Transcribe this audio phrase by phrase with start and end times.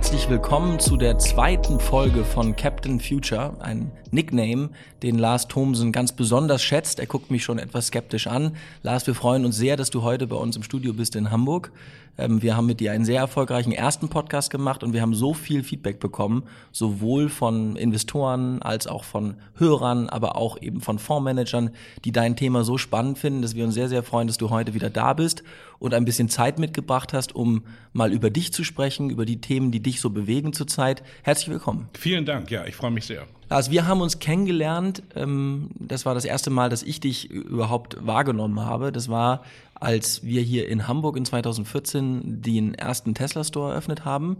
[0.00, 4.70] herzlich willkommen zu der zweiten Folge von Captain Future, ein Nickname,
[5.02, 7.00] den Lars Thomsen ganz besonders schätzt.
[7.00, 8.56] Er guckt mich schon etwas skeptisch an.
[8.82, 11.70] Lars, wir freuen uns sehr, dass du heute bei uns im Studio bist in Hamburg.
[12.16, 15.34] Ähm, wir haben mit dir einen sehr erfolgreichen ersten Podcast gemacht und wir haben so
[15.34, 21.70] viel Feedback bekommen, sowohl von Investoren als auch von Hörern, aber auch eben von Fondsmanagern,
[22.06, 24.72] die dein Thema so spannend finden, dass wir uns sehr, sehr freuen, dass du heute
[24.72, 25.44] wieder da bist
[25.80, 29.72] und ein bisschen Zeit mitgebracht hast, um mal über dich zu sprechen, über die Themen,
[29.72, 31.02] die dich so bewegen zurzeit.
[31.22, 31.88] Herzlich willkommen.
[31.98, 33.26] Vielen Dank, ja, ich freue mich sehr.
[33.48, 35.02] Lars, wir haben uns kennengelernt.
[35.16, 38.92] Ähm, das war das erste Mal, dass ich dich überhaupt wahrgenommen habe.
[38.92, 39.42] Das war
[39.80, 44.36] als wir hier in Hamburg in 2014 den ersten Tesla Store eröffnet haben.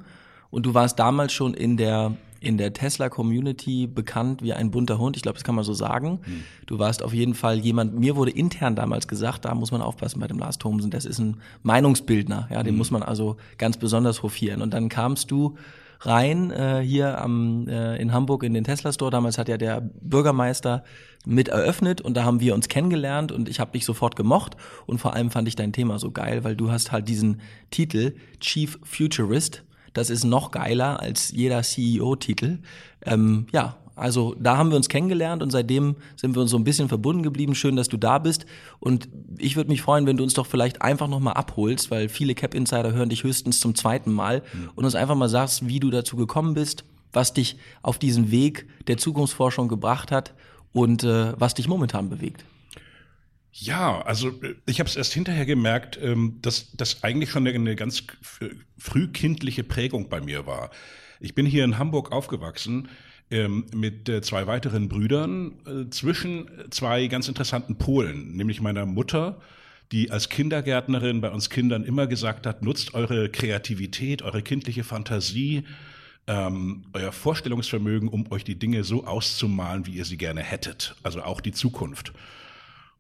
[0.51, 5.17] Und du warst damals schon in der in der Tesla-Community bekannt wie ein bunter Hund.
[5.17, 6.21] Ich glaube, das kann man so sagen.
[6.25, 6.43] Hm.
[6.67, 10.21] Du warst auf jeden Fall jemand, mir wurde intern damals gesagt, da muss man aufpassen
[10.21, 12.79] bei dem Lars Thomsen, das ist ein Meinungsbildner, ja, den hm.
[12.79, 14.63] muss man also ganz besonders hofieren.
[14.63, 15.57] Und dann kamst du
[16.01, 19.11] rein äh, hier am, äh, in Hamburg in den Tesla Store.
[19.11, 20.83] Damals hat ja der Bürgermeister
[21.27, 24.99] mit eröffnet und da haben wir uns kennengelernt und ich habe dich sofort gemocht und
[24.99, 28.79] vor allem fand ich dein Thema so geil, weil du hast halt diesen Titel Chief
[28.83, 29.63] Futurist.
[29.93, 32.59] Das ist noch geiler als jeder CEO-Titel.
[33.05, 36.65] Ähm, ja, also da haben wir uns kennengelernt und seitdem sind wir uns so ein
[36.65, 37.55] bisschen verbunden geblieben.
[37.55, 38.47] Schön, dass du da bist.
[38.79, 42.35] Und ich würde mich freuen, wenn du uns doch vielleicht einfach nochmal abholst, weil viele
[42.35, 44.71] Cap Insider hören dich höchstens zum zweiten Mal mhm.
[44.75, 48.69] und uns einfach mal sagst, wie du dazu gekommen bist, was dich auf diesen Weg
[48.87, 50.33] der Zukunftsforschung gebracht hat
[50.73, 52.45] und äh, was dich momentan bewegt.
[53.53, 54.33] Ja, also
[54.67, 58.05] ich habe es erst hinterher gemerkt, ähm, dass das eigentlich schon eine ganz
[58.79, 60.71] frühkindliche Prägung bei mir war.
[61.19, 62.89] Ich bin hier in Hamburg aufgewachsen
[63.31, 69.41] ähm, mit äh, zwei weiteren Brüdern äh, zwischen zwei ganz interessanten Polen, nämlich meiner Mutter,
[69.93, 75.65] die als Kindergärtnerin bei uns Kindern immer gesagt hat, nutzt eure Kreativität, eure kindliche Fantasie,
[76.29, 81.23] ähm, euer Vorstellungsvermögen, um euch die Dinge so auszumalen, wie ihr sie gerne hättet, also
[81.23, 82.13] auch die Zukunft.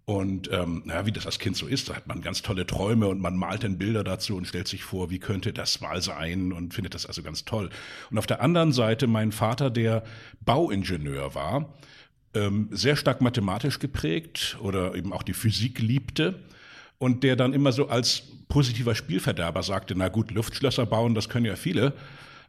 [0.05, 3.06] Und ähm, ja, wie das als Kind so ist, da hat man ganz tolle Träume
[3.06, 6.53] und man malt dann Bilder dazu und stellt sich vor, wie könnte das mal sein
[6.53, 7.71] und findet das also ganz toll.
[8.10, 10.03] Und auf der anderen Seite mein Vater, der
[10.41, 11.72] Bauingenieur war,
[12.34, 16.41] ähm, sehr stark mathematisch geprägt oder eben auch die Physik liebte
[16.99, 21.47] und der dann immer so als positiver Spielverderber sagte, na gut, Luftschlösser bauen, das können
[21.47, 21.94] ja viele.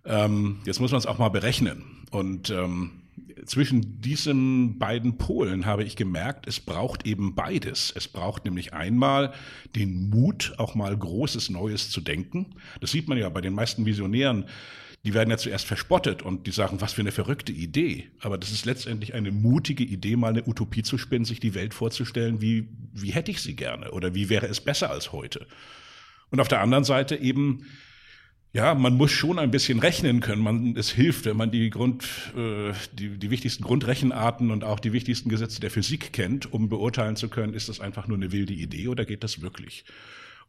[0.04, 1.84] Ähm, jetzt muss man es auch mal berechnen.
[2.10, 3.01] Und ähm,
[3.46, 7.94] zwischen diesen beiden Polen habe ich gemerkt, es braucht eben beides.
[7.96, 9.34] Es braucht nämlich einmal
[9.76, 12.56] den Mut, auch mal Großes Neues zu denken.
[12.80, 14.46] Das sieht man ja bei den meisten Visionären.
[15.04, 18.12] Die werden ja zuerst verspottet und die sagen, was für eine verrückte Idee.
[18.20, 21.74] Aber das ist letztendlich eine mutige Idee, mal eine Utopie zu spinnen, sich die Welt
[21.74, 25.48] vorzustellen, wie, wie hätte ich sie gerne oder wie wäre es besser als heute.
[26.30, 27.66] Und auf der anderen Seite eben
[28.54, 30.42] ja, man muss schon ein bisschen rechnen können.
[30.42, 32.04] Man, es hilft, wenn man die Grund,
[32.36, 37.16] äh, die, die wichtigsten Grundrechenarten und auch die wichtigsten Gesetze der Physik kennt, um beurteilen
[37.16, 39.86] zu können, ist das einfach nur eine wilde Idee oder geht das wirklich?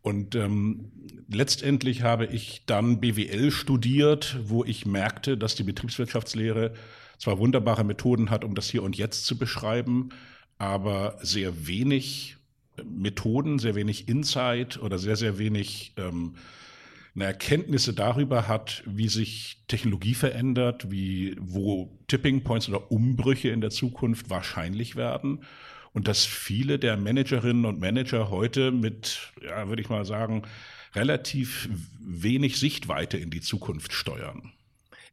[0.03, 0.91] Und ähm,
[1.29, 6.75] letztendlich habe ich dann BWL studiert, wo ich merkte, dass die Betriebswirtschaftslehre
[7.19, 10.09] zwar wunderbare Methoden hat, um das Hier und Jetzt zu beschreiben,
[10.59, 12.37] aber sehr wenig
[12.85, 16.35] Methoden, sehr wenig Insight oder sehr, sehr wenig ähm,
[17.15, 23.61] eine Erkenntnisse darüber hat, wie sich Technologie verändert, wie, wo Tipping Points oder Umbrüche in
[23.61, 25.45] der Zukunft wahrscheinlich werden
[25.93, 30.43] und dass viele der Managerinnen und Manager heute mit, ja, würde ich mal sagen,
[30.95, 31.69] relativ
[32.01, 34.53] wenig Sichtweite in die Zukunft steuern.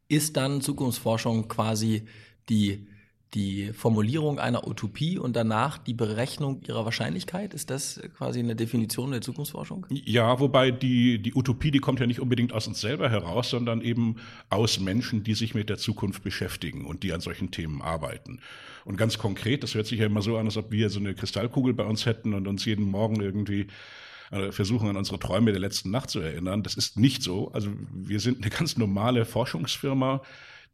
[0.08, 2.06] Ist dann Zukunftsforschung quasi
[2.48, 2.86] die
[3.34, 7.54] die Formulierung einer Utopie und danach die Berechnung ihrer Wahrscheinlichkeit?
[7.54, 9.86] Ist das quasi eine Definition der Zukunftsforschung?
[9.90, 13.82] Ja, wobei die, die Utopie, die kommt ja nicht unbedingt aus uns selber heraus, sondern
[13.82, 14.16] eben
[14.48, 18.40] aus Menschen, die sich mit der Zukunft beschäftigen und die an solchen Themen arbeiten.
[18.84, 21.14] Und ganz konkret, das hört sich ja immer so an, als ob wir so eine
[21.14, 23.68] Kristallkugel bei uns hätten und uns jeden Morgen irgendwie
[24.30, 26.62] äh, versuchen an unsere Träume der letzten Nacht zu erinnern.
[26.62, 27.52] Das ist nicht so.
[27.52, 30.22] Also wir sind eine ganz normale Forschungsfirma,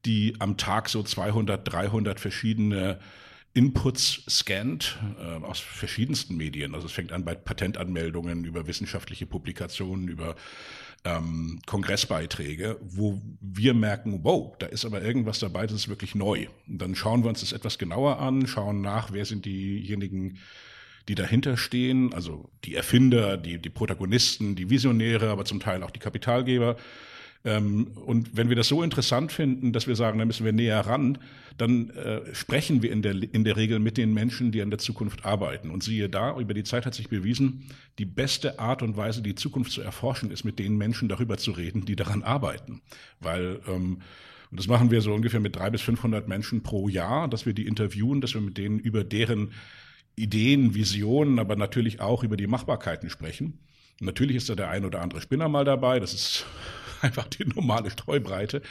[0.04, 3.00] die am Tag so 200, 300 verschiedene
[3.56, 6.74] Inputs scannt äh, aus verschiedensten Medien.
[6.74, 10.36] Also es fängt an bei Patentanmeldungen, über wissenschaftliche Publikationen, über
[11.04, 16.48] ähm, Kongressbeiträge, wo wir merken, wow, da ist aber irgendwas dabei, das ist wirklich neu.
[16.68, 20.38] Und dann schauen wir uns das etwas genauer an, schauen nach, wer sind diejenigen,
[21.08, 25.90] die dahinter stehen, also die Erfinder, die, die Protagonisten, die Visionäre, aber zum Teil auch
[25.90, 26.76] die Kapitalgeber
[27.46, 30.80] Ähm, und wenn wir das so interessant finden, dass wir sagen, da müssen wir näher
[30.80, 31.18] ran,
[31.56, 34.78] dann äh, sprechen wir in der, in der Regel mit den Menschen, die an der
[34.78, 35.70] Zukunft arbeiten.
[35.70, 39.36] Und siehe da, über die Zeit hat sich bewiesen, die beste Art und Weise, die
[39.36, 42.82] Zukunft zu erforschen, ist mit den Menschen darüber zu reden, die daran arbeiten.
[43.20, 44.02] Weil ähm,
[44.50, 47.52] und das machen wir so ungefähr mit drei bis 500 Menschen pro Jahr, dass wir
[47.52, 49.52] die interviewen, dass wir mit denen über deren
[50.14, 53.58] Ideen, Visionen, aber natürlich auch über die Machbarkeiten sprechen.
[54.00, 56.00] Natürlich ist da der ein oder andere Spinner mal dabei.
[56.00, 56.46] Das ist
[57.02, 58.62] einfach die normale Streubreite.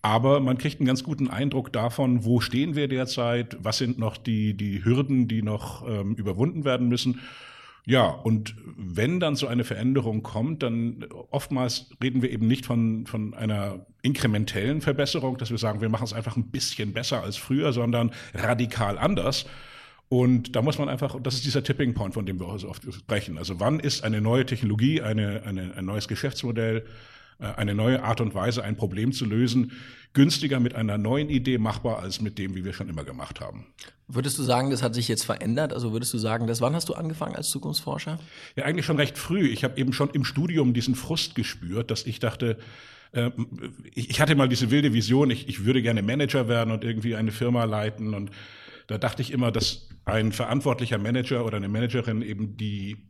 [0.00, 4.16] Aber man kriegt einen ganz guten Eindruck davon, wo stehen wir derzeit, was sind noch
[4.16, 7.20] die, die Hürden, die noch ähm, überwunden werden müssen.
[7.84, 13.06] Ja, und wenn dann so eine Veränderung kommt, dann oftmals reden wir eben nicht von,
[13.06, 17.38] von einer inkrementellen Verbesserung, dass wir sagen, wir machen es einfach ein bisschen besser als
[17.38, 19.46] früher, sondern radikal anders.
[20.10, 22.82] Und da muss man einfach, das ist dieser Tipping Point, von dem wir so oft
[22.92, 23.38] sprechen.
[23.38, 26.84] Also wann ist eine neue Technologie, eine, eine, ein neues Geschäftsmodell,
[27.38, 29.72] eine neue Art und Weise, ein Problem zu lösen,
[30.12, 33.66] günstiger mit einer neuen Idee machbar als mit dem, wie wir schon immer gemacht haben.
[34.08, 35.72] Würdest du sagen, das hat sich jetzt verändert?
[35.72, 38.18] Also würdest du sagen, dass wann hast du angefangen als Zukunftsforscher?
[38.56, 39.48] Ja, eigentlich schon recht früh.
[39.48, 42.58] Ich habe eben schon im Studium diesen Frust gespürt, dass ich dachte,
[43.12, 43.30] äh,
[43.94, 47.30] ich hatte mal diese wilde Vision, ich, ich würde gerne Manager werden und irgendwie eine
[47.30, 48.14] Firma leiten.
[48.14, 48.30] Und
[48.86, 53.07] da dachte ich immer, dass ein verantwortlicher Manager oder eine Managerin eben die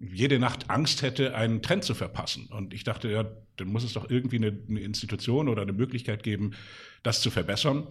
[0.00, 2.46] jede Nacht Angst hätte, einen Trend zu verpassen.
[2.50, 3.24] Und ich dachte, ja,
[3.56, 6.52] dann muss es doch irgendwie eine, eine Institution oder eine Möglichkeit geben,
[7.02, 7.86] das zu verbessern.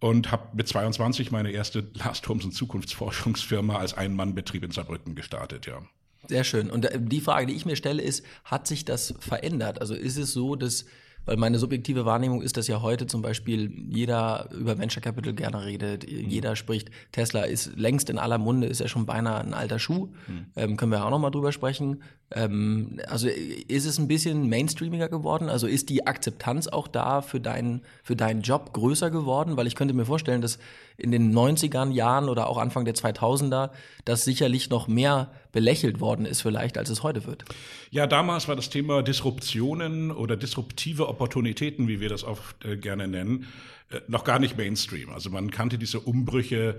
[0.00, 5.82] Und habe mit 22 meine erste Lars Thomsen Zukunftsforschungsfirma als Ein-Mann-Betrieb in Saarbrücken gestartet, ja.
[6.28, 6.70] Sehr schön.
[6.70, 9.80] Und äh, die Frage, die ich mir stelle, ist, hat sich das verändert?
[9.80, 10.86] Also ist es so, dass
[11.30, 15.64] weil meine subjektive Wahrnehmung ist, dass ja heute zum Beispiel jeder über Venture Capital gerne
[15.64, 16.28] redet, mhm.
[16.28, 20.08] jeder spricht, Tesla ist längst in aller Munde, ist ja schon beinahe ein alter Schuh,
[20.26, 20.46] mhm.
[20.56, 22.02] ähm, können wir auch nochmal drüber sprechen.
[22.32, 25.48] Ähm, also ist es ein bisschen mainstreamiger geworden?
[25.48, 29.56] Also ist die Akzeptanz auch da für deinen, für deinen Job größer geworden?
[29.56, 30.58] Weil ich könnte mir vorstellen, dass
[30.96, 33.70] in den 90ern Jahren oder auch Anfang der 2000er
[34.04, 37.44] das sicherlich noch mehr belächelt worden ist vielleicht, als es heute wird.
[37.90, 43.08] Ja, damals war das Thema Disruptionen oder disruptive Opportunitäten, wie wir das oft äh, gerne
[43.08, 43.46] nennen,
[43.90, 45.10] äh, noch gar nicht Mainstream.
[45.10, 46.78] Also man kannte diese Umbrüche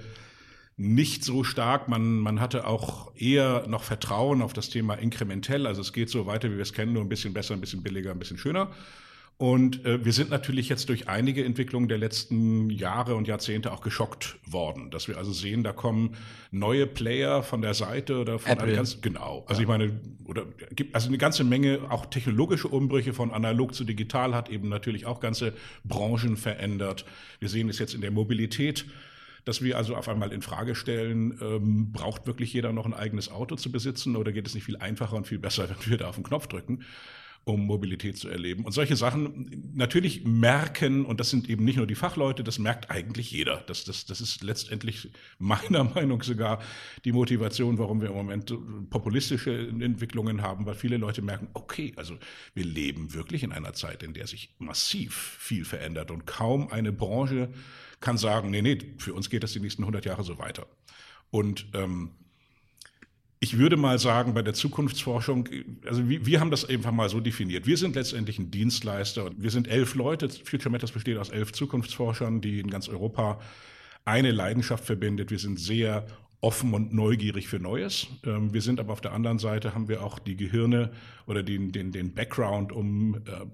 [0.77, 1.87] nicht so stark.
[1.87, 5.67] Man, man hatte auch eher noch Vertrauen auf das Thema inkrementell.
[5.67, 7.83] Also es geht so weiter, wie wir es kennen, nur ein bisschen besser, ein bisschen
[7.83, 8.71] billiger, ein bisschen schöner.
[9.41, 13.81] Und äh, wir sind natürlich jetzt durch einige Entwicklungen der letzten Jahre und Jahrzehnte auch
[13.81, 16.15] geschockt worden, dass wir also sehen, da kommen
[16.51, 18.75] neue Player von der Seite oder von Apple.
[18.75, 19.43] ganz genau.
[19.47, 19.63] Also ja.
[19.63, 20.45] ich meine, oder
[20.75, 25.07] gibt also eine ganze Menge auch technologische Umbrüche von analog zu digital hat eben natürlich
[25.07, 25.53] auch ganze
[25.83, 27.05] Branchen verändert.
[27.39, 28.85] Wir sehen es jetzt in der Mobilität
[29.45, 33.31] dass wir also auf einmal in Frage stellen, ähm, braucht wirklich jeder noch ein eigenes
[33.31, 36.09] Auto zu besitzen oder geht es nicht viel einfacher und viel besser, wenn wir da
[36.09, 36.83] auf den Knopf drücken?
[37.43, 38.65] Um Mobilität zu erleben.
[38.65, 42.91] Und solche Sachen natürlich merken, und das sind eben nicht nur die Fachleute, das merkt
[42.91, 43.63] eigentlich jeder.
[43.65, 45.09] Das, das, das ist letztendlich
[45.39, 46.61] meiner Meinung sogar
[47.03, 48.53] die Motivation, warum wir im Moment
[48.89, 52.15] populistische Entwicklungen haben, weil viele Leute merken, okay, also
[52.53, 56.91] wir leben wirklich in einer Zeit, in der sich massiv viel verändert und kaum eine
[56.91, 57.49] Branche
[58.01, 60.67] kann sagen, nee, nee, für uns geht das die nächsten 100 Jahre so weiter.
[61.29, 62.11] Und ähm,
[63.43, 65.49] ich würde mal sagen, bei der Zukunftsforschung,
[65.87, 67.65] also wir, wir haben das einfach mal so definiert.
[67.65, 69.31] Wir sind letztendlich ein Dienstleister.
[69.35, 70.29] Wir sind elf Leute.
[70.29, 73.41] Future Matters besteht aus elf Zukunftsforschern, die in ganz Europa
[74.05, 75.31] eine Leidenschaft verbindet.
[75.31, 76.05] Wir sind sehr
[76.39, 78.05] offen und neugierig für Neues.
[78.25, 80.91] Ähm, wir sind aber auf der anderen Seite, haben wir auch die Gehirne
[81.25, 83.45] oder den, den, den Background, um äh,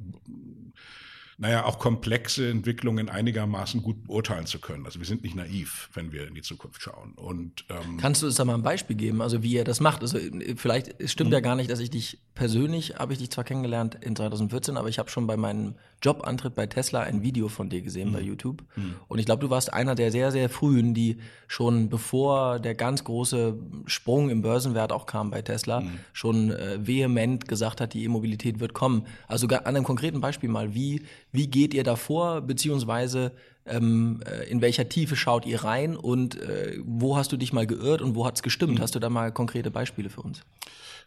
[1.40, 4.86] naja, auch komplexe Entwicklungen einigermaßen gut beurteilen zu können.
[4.86, 7.14] Also wir sind nicht naiv, wenn wir in die Zukunft schauen.
[7.14, 10.02] Und, ähm Kannst du uns da mal ein Beispiel geben, also wie ihr das macht?
[10.02, 10.18] Also
[10.56, 11.36] vielleicht, es stimmt mhm.
[11.36, 14.90] ja gar nicht, dass ich dich persönlich, habe ich dich zwar kennengelernt in 2014, aber
[14.90, 18.14] ich habe schon bei meinem Jobantritt bei Tesla ein Video von dir gesehen mhm.
[18.14, 18.64] bei YouTube.
[18.76, 18.96] Mhm.
[19.08, 21.18] Und ich glaube, du warst einer der sehr, sehr frühen, die
[21.48, 26.00] schon bevor der ganz große Sprung im Börsenwert auch kam bei Tesla, mhm.
[26.14, 29.06] schon äh, vehement gesagt hat, die E-Mobilität wird kommen.
[29.28, 31.04] Also an einem konkreten Beispiel mal, wie,
[31.38, 33.32] wie geht ihr da vor, beziehungsweise
[33.66, 37.68] ähm, äh, in welcher Tiefe schaut ihr rein und äh, wo hast du dich mal
[37.68, 38.76] geirrt und wo hat es gestimmt?
[38.76, 38.82] Mhm.
[38.82, 40.42] Hast du da mal konkrete Beispiele für uns?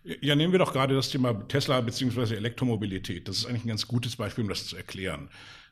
[0.04, 2.34] Ja, nehmen wir doch gerade das Thema Tesla bzw.
[2.34, 3.28] Elektromobilität.
[3.28, 5.28] Das ist eigentlich ein ganz gutes Beispiel, um das zu erklären.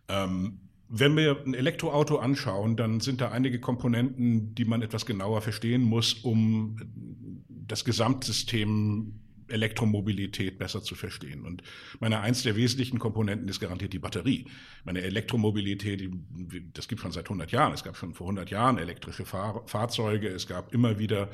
[0.08, 5.42] Ähm, wenn wir ein Elektroauto anschauen, dann sind da einige Komponenten, die man etwas genauer
[5.42, 6.76] verstehen muss, um
[7.48, 11.44] das Gesamtsystem Elektromobilität besser zu verstehen.
[11.44, 11.62] Und
[12.00, 14.46] meine eins der wesentlichen Komponenten ist garantiert die Batterie.
[14.84, 16.10] Meine Elektromobilität,
[16.74, 17.72] das gibt schon seit 100 Jahren.
[17.72, 20.28] Es gab schon vor 100 Jahren elektrische Fahr Fahrzeuge.
[20.28, 21.30] Es gab immer wieder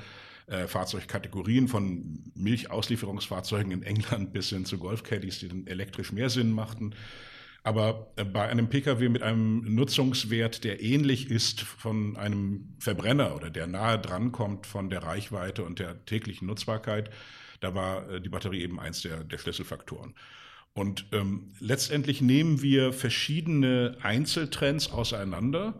[0.46, 6.52] äh, Fahrzeugkategorien von Milchauslieferungsfahrzeugen in England bis hin zu Golfcaddies, die dann elektrisch mehr Sinn
[6.52, 6.94] machten.
[7.62, 13.48] Aber äh, bei einem Pkw mit einem Nutzungswert, der ähnlich ist von einem Verbrenner oder
[13.48, 17.10] der nahe dran kommt von der Reichweite und der täglichen Nutzbarkeit,
[17.64, 20.14] da war äh, die Batterie eben eins der, der Schlüsselfaktoren.
[20.72, 25.74] Und ähm, letztendlich nehmen wir verschiedene Einzeltrends auseinander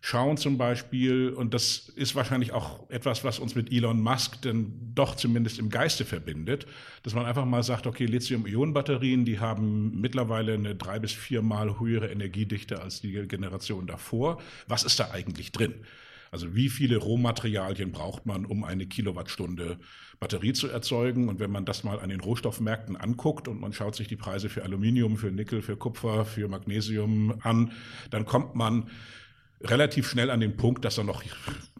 [0.00, 4.72] schauen zum Beispiel, und das ist wahrscheinlich auch etwas, was uns mit Elon Musk denn
[4.94, 6.66] doch zumindest im Geiste verbindet,
[7.02, 12.10] dass man einfach mal sagt, okay, Lithium-Ionen-Batterien, die haben mittlerweile eine drei bis viermal höhere
[12.10, 14.40] Energiedichte als die Generation davor.
[14.66, 15.74] Was ist da eigentlich drin?
[16.30, 19.78] Also wie viele Rohmaterialien braucht man, um eine Kilowattstunde
[20.20, 21.28] Batterie zu erzeugen?
[21.28, 24.48] Und wenn man das mal an den Rohstoffmärkten anguckt und man schaut sich die Preise
[24.48, 27.72] für Aluminium, für Nickel, für Kupfer, für Magnesium an,
[28.10, 28.88] dann kommt man
[29.62, 31.22] relativ schnell an den Punkt, dass da noch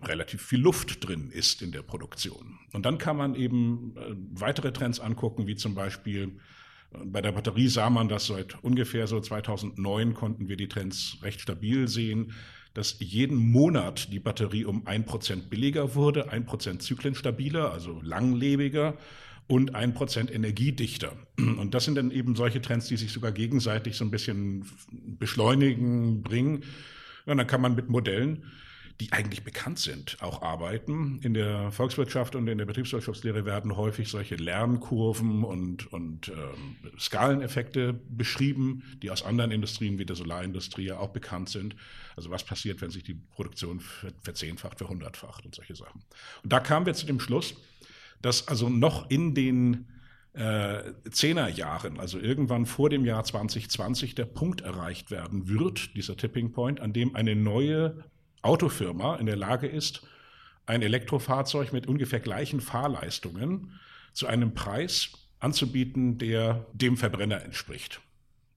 [0.03, 2.59] relativ viel Luft drin ist in der Produktion.
[2.73, 6.39] Und dann kann man eben äh, weitere Trends angucken, wie zum Beispiel
[6.93, 11.19] äh, bei der Batterie sah man das seit ungefähr so 2009 konnten wir die Trends
[11.23, 12.33] recht stabil sehen,
[12.75, 18.97] dass jeden Monat die Batterie um ein Prozent billiger wurde, ein Prozent zyklenstabiler, also langlebiger
[19.49, 21.13] und ein Prozent energiedichter.
[21.37, 24.65] Und das sind dann eben solche Trends, die sich sogar gegenseitig so ein bisschen
[25.19, 26.63] beschleunigen, bringen.
[27.27, 28.45] Ja, dann kann man mit Modellen,
[29.01, 31.21] die eigentlich bekannt sind, auch arbeiten.
[31.23, 37.95] In der Volkswirtschaft und in der Betriebswirtschaftslehre werden häufig solche Lernkurven und, und ähm, Skaleneffekte
[38.11, 41.77] beschrieben, die aus anderen Industrien wie der Solarindustrie ja auch bekannt sind.
[42.15, 43.81] Also was passiert, wenn sich die Produktion
[44.23, 46.03] verzehnfacht, verhundertfacht und solche Sachen.
[46.43, 47.55] Und da kamen wir zu dem Schluss,
[48.21, 49.87] dass also noch in den
[50.35, 56.53] äh, Zehnerjahren, also irgendwann vor dem Jahr 2020, der Punkt erreicht werden wird, dieser Tipping
[56.53, 58.05] Point, an dem eine neue
[58.43, 60.03] Autofirma in der Lage ist,
[60.67, 63.79] ein Elektrofahrzeug mit ungefähr gleichen Fahrleistungen
[64.13, 68.01] zu einem Preis anzubieten, der dem Verbrenner entspricht.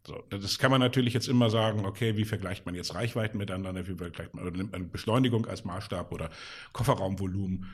[0.05, 3.87] So, das kann man natürlich jetzt immer sagen, okay, wie vergleicht man jetzt Reichweiten miteinander,
[3.87, 6.29] wie vergleicht man, oder nimmt man Beschleunigung als Maßstab oder
[6.73, 7.69] Kofferraumvolumen.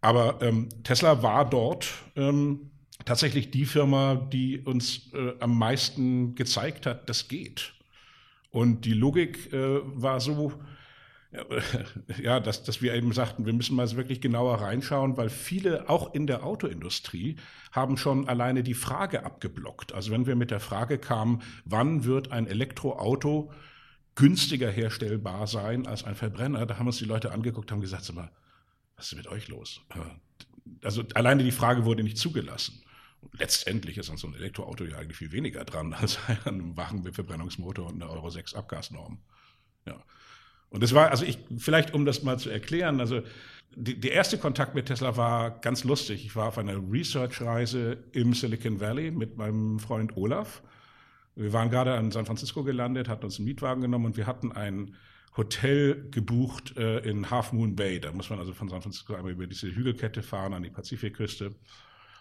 [0.00, 2.70] Aber ähm, Tesla war dort ähm,
[3.04, 7.74] tatsächlich die Firma, die uns äh, am meisten gezeigt hat, das geht.
[8.50, 10.52] Und die Logik äh, war so,
[12.22, 16.14] ja, dass, dass wir eben sagten, wir müssen mal wirklich genauer reinschauen, weil viele, auch
[16.14, 17.36] in der Autoindustrie,
[17.72, 19.92] haben schon alleine die Frage abgeblockt.
[19.92, 23.52] Also wenn wir mit der Frage kamen, wann wird ein Elektroauto
[24.14, 28.14] günstiger herstellbar sein als ein Verbrenner, da haben uns die Leute angeguckt, haben gesagt, sag
[28.14, 28.30] mal,
[28.96, 29.80] was ist mit euch los?
[30.82, 32.80] Also alleine die Frage wurde nicht zugelassen.
[33.32, 37.02] Letztendlich ist an so ein Elektroauto ja eigentlich viel weniger dran als an einem Wagen
[37.02, 39.18] mit Verbrennungsmotor und einer Euro 6 Abgasnorm.
[39.86, 40.00] Ja.
[40.74, 43.22] Und das war, also ich, vielleicht um das mal zu erklären, also
[43.76, 46.26] die, der erste Kontakt mit Tesla war ganz lustig.
[46.26, 50.64] Ich war auf einer Research-Reise im Silicon Valley mit meinem Freund Olaf.
[51.36, 54.50] Wir waren gerade in San Francisco gelandet, hatten uns einen Mietwagen genommen und wir hatten
[54.50, 54.96] ein
[55.36, 58.00] Hotel gebucht äh, in Half Moon Bay.
[58.00, 61.54] Da muss man also von San Francisco einmal über diese Hügelkette fahren an die Pazifikküste.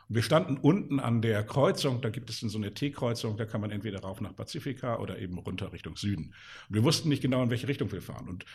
[0.09, 3.61] Und wir standen unten an der Kreuzung, da gibt es so eine T-Kreuzung, da kann
[3.61, 6.33] man entweder rauf nach Pazifika oder eben runter Richtung Süden.
[6.69, 8.27] Und wir wussten nicht genau, in welche Richtung wir fahren.
[8.27, 8.45] Und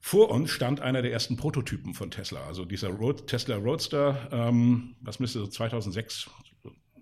[0.00, 4.94] vor uns stand einer der ersten Prototypen von Tesla, also dieser Road, Tesla Roadster, ähm,
[5.00, 6.30] was müsste so 2006,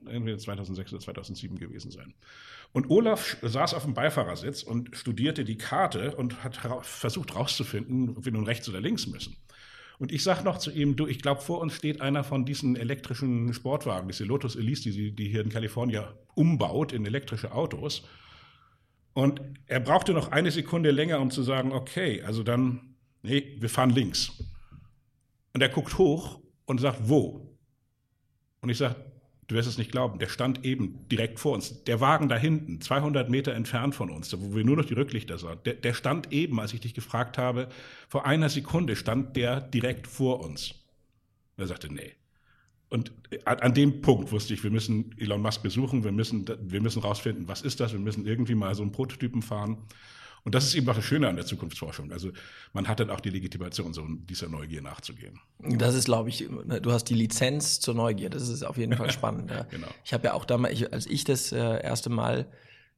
[0.06, 2.14] entweder 2006 oder 2007 gewesen sein.
[2.72, 8.24] Und Olaf saß auf dem Beifahrersitz und studierte die Karte und hat versucht herauszufinden, ob
[8.24, 9.36] wir nun rechts oder links müssen.
[9.98, 12.76] Und ich sage noch zu ihm, du, ich glaube, vor uns steht einer von diesen
[12.76, 18.02] elektrischen Sportwagen, diese Lotus Elise, die, die hier in Kalifornien umbaut in elektrische Autos.
[19.14, 23.70] Und er brauchte noch eine Sekunde länger, um zu sagen, okay, also dann, nee, wir
[23.70, 24.32] fahren links.
[25.54, 27.56] Und er guckt hoch und sagt, wo?
[28.60, 28.96] Und ich sage,
[29.46, 31.84] Du wirst es nicht glauben, der stand eben direkt vor uns.
[31.84, 35.38] Der Wagen da hinten, 200 Meter entfernt von uns, wo wir nur noch die Rücklichter
[35.38, 37.68] sahen, der, der stand eben, als ich dich gefragt habe,
[38.08, 40.72] vor einer Sekunde stand der direkt vor uns.
[41.56, 42.12] Und er sagte, nee.
[42.88, 43.12] Und
[43.44, 47.48] an dem Punkt wusste ich, wir müssen Elon Musk besuchen, wir müssen, wir müssen rausfinden,
[47.48, 49.78] was ist das, wir müssen irgendwie mal so einen Prototypen fahren.
[50.46, 52.12] Und das ist eben auch das Schöne an der Zukunftsforschung.
[52.12, 52.30] Also
[52.72, 55.40] man hat dann auch die Legitimation, so dieser Neugier nachzugehen.
[55.58, 56.48] Das ist, glaube ich,
[56.82, 58.30] du hast die Lizenz zur Neugier.
[58.30, 59.50] Das ist auf jeden Fall spannend.
[59.50, 59.64] Ja.
[59.64, 59.88] genau.
[60.04, 62.46] Ich habe ja auch damals, als ich das äh, erste Mal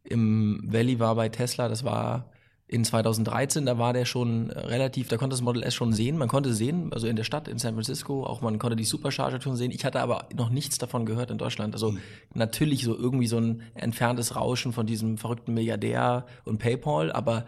[0.05, 2.31] im Valley war bei Tesla, das war
[2.71, 6.19] in 2013, da war der schon relativ, da konnte das Model S schon sehen.
[6.19, 9.41] Man konnte sehen, also in der Stadt, in San Francisco, auch man konnte die Supercharger
[9.41, 9.71] schon sehen.
[9.71, 11.75] Ich hatte aber noch nichts davon gehört in Deutschland.
[11.75, 11.99] Also mhm.
[12.35, 17.47] natürlich so irgendwie so ein entferntes Rauschen von diesem verrückten Milliardär und PayPal, aber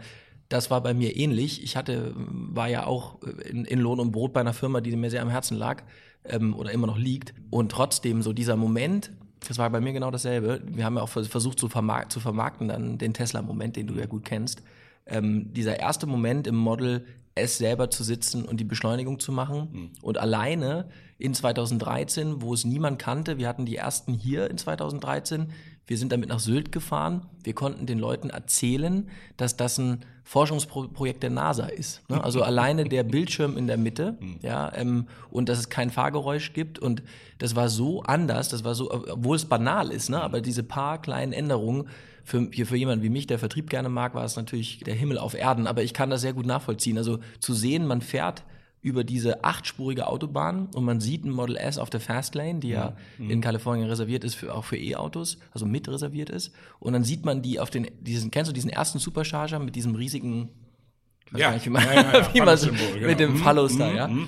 [0.49, 1.63] das war bei mir ähnlich.
[1.63, 5.11] Ich hatte, war ja auch in, in Lohn und Brot bei einer Firma, die mir
[5.11, 5.83] sehr am Herzen lag
[6.25, 7.35] ähm, oder immer noch liegt.
[7.51, 9.11] Und trotzdem so dieser Moment,
[9.47, 10.61] Das war bei mir genau dasselbe.
[10.65, 14.07] Wir haben ja auch versucht zu, vermark zu vermarkten dann den Tesla-Moment, den du ja
[14.07, 14.61] gut kennst.
[15.05, 17.05] Ähm, dieser erste Moment im Model
[17.35, 19.69] S selber zu sitzen und die Beschleunigung zu machen.
[19.71, 19.91] Mhm.
[20.01, 25.51] Und alleine in 2013, wo es niemand kannte, wir hatten die ersten hier in 2013,
[25.87, 27.25] wir sind damit nach Sylt gefahren.
[27.43, 32.07] Wir konnten den Leuten erzählen, dass das ein Forschungsprojekt der NASA ist.
[32.09, 32.23] Ne?
[32.23, 34.39] Also alleine der Bildschirm in der Mitte, hm.
[34.41, 36.79] ja, ähm, und dass es kein Fahrgeräusch gibt.
[36.79, 37.03] Und
[37.39, 40.21] das war so anders, das war so, obwohl es banal ist, ne?
[40.21, 41.89] aber diese paar kleinen Änderungen,
[42.23, 45.33] für, für jemanden wie mich, der Vertrieb gerne mag, war es natürlich der Himmel auf
[45.33, 45.67] Erden.
[45.67, 46.97] Aber ich kann das sehr gut nachvollziehen.
[46.97, 48.43] Also zu sehen, man fährt
[48.81, 52.95] über diese achtspurige Autobahn und man sieht ein Model S auf der Fastlane, die ja,
[53.19, 56.51] ja in Kalifornien reserviert ist, für, auch für E-Autos, also mit reserviert ist.
[56.79, 59.93] Und dann sieht man die auf den, diesen, kennst du diesen ersten Supercharger mit diesem
[59.93, 60.49] riesigen,
[61.35, 63.07] ja, nicht, wie man, ja, ja, ja, wie man so, genau.
[63.07, 64.07] mit dem Fallos da, ja.
[64.07, 64.27] Mhm.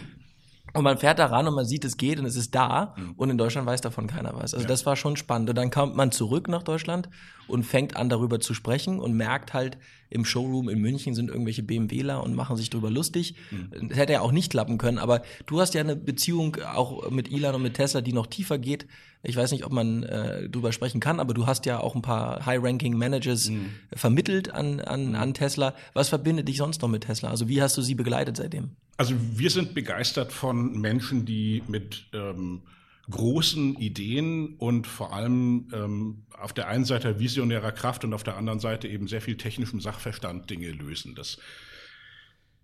[0.75, 2.95] Und man fährt da ran und man sieht, es geht und es ist da.
[2.97, 3.13] Mhm.
[3.15, 4.55] Und in Deutschland weiß davon keiner was.
[4.55, 4.67] Also ja.
[4.67, 5.49] das war schon spannend.
[5.49, 7.09] Und dann kommt man zurück nach Deutschland
[7.47, 9.77] und fängt an, darüber zu sprechen und merkt halt,
[10.13, 13.33] im Showroom in München sind irgendwelche BMWler und machen sich darüber lustig.
[13.49, 13.89] Mhm.
[13.89, 14.99] Das hätte ja auch nicht klappen können.
[14.99, 18.59] Aber du hast ja eine Beziehung auch mit Elon und mit Tesla, die noch tiefer
[18.59, 18.85] geht.
[19.23, 22.03] Ich weiß nicht, ob man äh, drüber sprechen kann, aber du hast ja auch ein
[22.03, 23.69] paar High-Ranking-Managers mhm.
[23.93, 25.15] vermittelt an, an, mhm.
[25.15, 25.73] an Tesla.
[25.93, 27.29] Was verbindet dich sonst noch mit Tesla?
[27.29, 28.71] Also wie hast du sie begleitet seitdem?
[28.97, 32.61] Also wir sind begeistert von Menschen, die mit ähm,
[33.09, 38.37] großen Ideen und vor allem ähm, auf der einen Seite visionärer Kraft und auf der
[38.37, 41.13] anderen Seite eben sehr viel technischem Sachverstand Dinge lösen.
[41.13, 41.37] Das,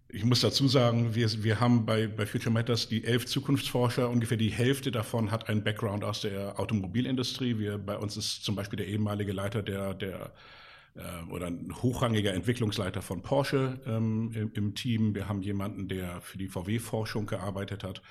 [0.08, 4.38] ich muss dazu sagen, wir, wir haben bei, bei Future Matters die elf Zukunftsforscher, ungefähr
[4.38, 7.60] die Hälfte davon hat einen Background aus der Automobilindustrie.
[7.60, 10.34] Wir, bei uns ist zum Beispiel der ehemalige Leiter der, der
[10.96, 15.14] äh, oder ein hochrangiger Entwicklungsleiter von Porsche ähm, im, im, Team.
[15.16, 18.02] Wir haben jemanden, der für die VW-Forschung gearbeitet hat.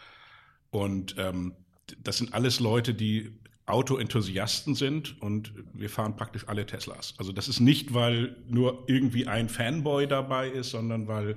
[0.70, 1.54] Und ähm,
[2.02, 3.32] das sind alles Leute, die
[3.66, 7.14] Autoenthusiasten sind und wir fahren praktisch alle Teslas.
[7.18, 11.36] Also das ist nicht, weil nur irgendwie ein Fanboy dabei ist, sondern weil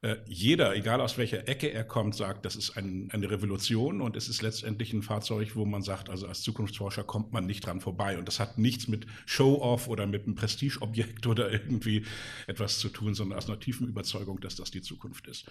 [0.00, 4.14] äh, jeder, egal aus welcher Ecke er kommt, sagt, das ist ein, eine Revolution und
[4.14, 7.80] es ist letztendlich ein Fahrzeug, wo man sagt, also als Zukunftsforscher kommt man nicht dran
[7.80, 8.16] vorbei.
[8.16, 12.04] Und das hat nichts mit Show-off oder mit einem Prestigeobjekt oder irgendwie
[12.46, 15.46] etwas zu tun, sondern aus einer tiefen Überzeugung, dass das die Zukunft ist.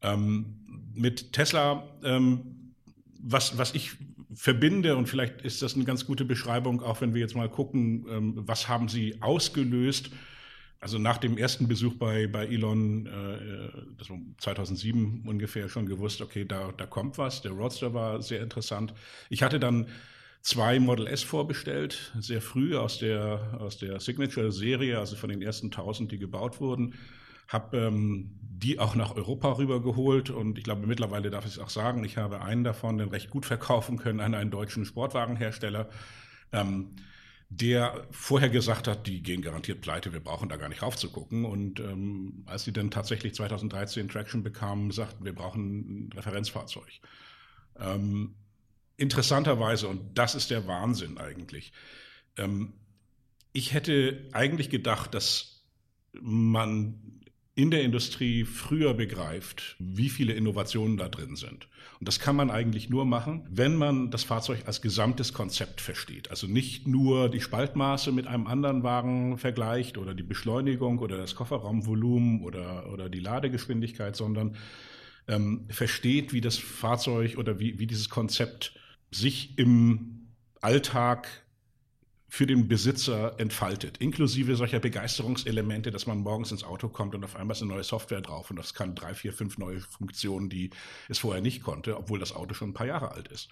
[0.00, 2.61] Ähm, mit Tesla, ähm,
[3.22, 3.92] was, was ich
[4.34, 8.06] verbinde, und vielleicht ist das eine ganz gute Beschreibung, auch wenn wir jetzt mal gucken,
[8.08, 10.10] ähm, was haben sie ausgelöst,
[10.82, 16.20] also nach dem ersten Besuch bei, bei Elon, äh, das war 2007 ungefähr, schon gewusst,
[16.20, 17.40] okay, da, da kommt was.
[17.40, 18.92] Der Roadster war sehr interessant.
[19.30, 19.86] Ich hatte dann
[20.40, 25.66] zwei Model S vorbestellt, sehr früh aus der, aus der Signature-Serie, also von den ersten
[25.66, 26.94] 1000, die gebaut wurden.
[27.46, 28.32] Habe ähm,
[28.62, 32.16] die auch nach Europa rübergeholt und ich glaube, mittlerweile darf ich es auch sagen, ich
[32.16, 35.88] habe einen davon den recht gut verkaufen können an einen deutschen Sportwagenhersteller.
[36.52, 36.96] Ähm,
[37.54, 41.44] der vorher gesagt hat, die gehen garantiert pleite, wir brauchen da gar nicht raufzugucken.
[41.44, 46.88] Und ähm, als sie dann tatsächlich 2013 Traction bekamen, sagten, wir brauchen ein Referenzfahrzeug.
[47.78, 48.34] Ähm,
[48.96, 51.72] interessanterweise, und das ist der Wahnsinn eigentlich,
[52.38, 52.72] ähm,
[53.52, 55.66] ich hätte eigentlich gedacht, dass
[56.22, 57.20] man
[57.54, 61.68] in der Industrie früher begreift, wie viele Innovationen da drin sind.
[62.00, 66.30] Und das kann man eigentlich nur machen, wenn man das Fahrzeug als gesamtes Konzept versteht.
[66.30, 71.34] Also nicht nur die Spaltmaße mit einem anderen Wagen vergleicht oder die Beschleunigung oder das
[71.34, 74.56] Kofferraumvolumen oder, oder die Ladegeschwindigkeit, sondern
[75.28, 78.74] ähm, versteht, wie das Fahrzeug oder wie, wie dieses Konzept
[79.10, 80.28] sich im
[80.62, 81.28] Alltag
[82.34, 87.36] für den Besitzer entfaltet, inklusive solcher Begeisterungselemente, dass man morgens ins Auto kommt und auf
[87.36, 90.70] einmal ist eine neue Software drauf und das kann drei, vier, fünf neue Funktionen, die
[91.10, 93.50] es vorher nicht konnte, obwohl das Auto schon ein paar Jahre alt ist.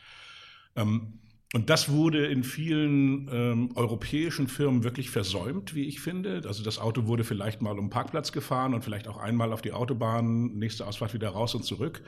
[0.77, 1.19] Ähm,
[1.53, 6.41] und das wurde in vielen ähm, europäischen Firmen wirklich versäumt, wie ich finde.
[6.47, 9.61] Also das Auto wurde vielleicht mal um den Parkplatz gefahren und vielleicht auch einmal auf
[9.61, 12.01] die Autobahn, nächste Ausfahrt wieder raus und zurück.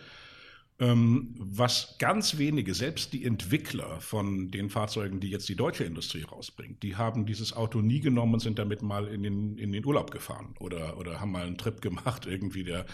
[0.82, 6.24] Ähm, was ganz wenige, selbst die Entwickler von den Fahrzeugen, die jetzt die deutsche Industrie
[6.24, 9.86] rausbringt, die haben dieses Auto nie genommen und sind damit mal in den, in den
[9.86, 12.84] Urlaub gefahren oder, oder haben mal einen Trip gemacht, irgendwie der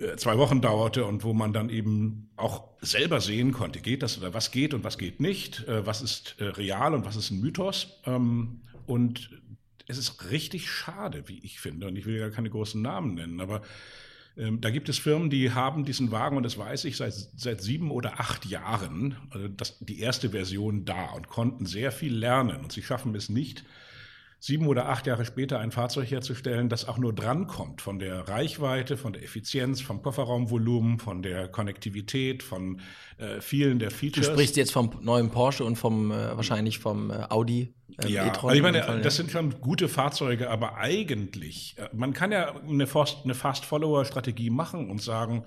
[0.00, 4.18] äh, zwei Wochen dauerte und wo man dann eben auch selber sehen konnte, geht das
[4.18, 7.30] oder was geht und was geht nicht, äh, was ist äh, real und was ist
[7.30, 8.00] ein Mythos.
[8.04, 9.30] Ähm, und
[9.86, 13.40] es ist richtig schade, wie ich finde, und ich will ja keine großen Namen nennen,
[13.40, 13.62] aber
[14.36, 17.60] ähm, da gibt es Firmen, die haben diesen Wagen, und das weiß ich, seit, seit
[17.60, 22.56] sieben oder acht Jahren, also das, die erste Version da und konnten sehr viel lernen.
[22.56, 23.64] Und sie schaffen es nicht,
[24.44, 28.98] sieben oder acht Jahre später ein Fahrzeug herzustellen, das auch nur drankommt von der Reichweite,
[28.98, 32.82] von der Effizienz, vom Kofferraumvolumen, von der Konnektivität, von
[33.16, 34.26] äh, vielen der Features.
[34.26, 37.72] Du sprichst jetzt vom neuen Porsche und vom äh, wahrscheinlich vom äh, Audi.
[38.02, 39.22] Äh, ja, also ich meine, Fall, das ja.
[39.24, 45.44] sind schon gute Fahrzeuge, aber eigentlich, äh, man kann ja eine Fast-Follower-Strategie machen und sagen,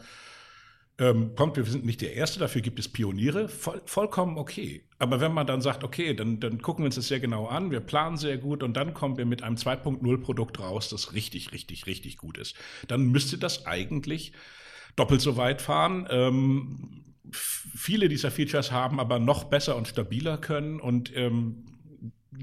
[1.00, 4.84] ähm, kommt, wir sind nicht der Erste, dafür gibt es Pioniere, voll, vollkommen okay.
[4.98, 7.70] Aber wenn man dann sagt, okay, dann, dann gucken wir uns das sehr genau an,
[7.70, 11.86] wir planen sehr gut und dann kommen wir mit einem 2.0-Produkt raus, das richtig, richtig,
[11.86, 12.56] richtig gut ist,
[12.88, 14.34] dann müsste das eigentlich
[14.96, 16.08] doppelt so weit fahren.
[16.10, 21.66] Ähm, viele dieser Features haben aber noch besser und stabiler können und ähm,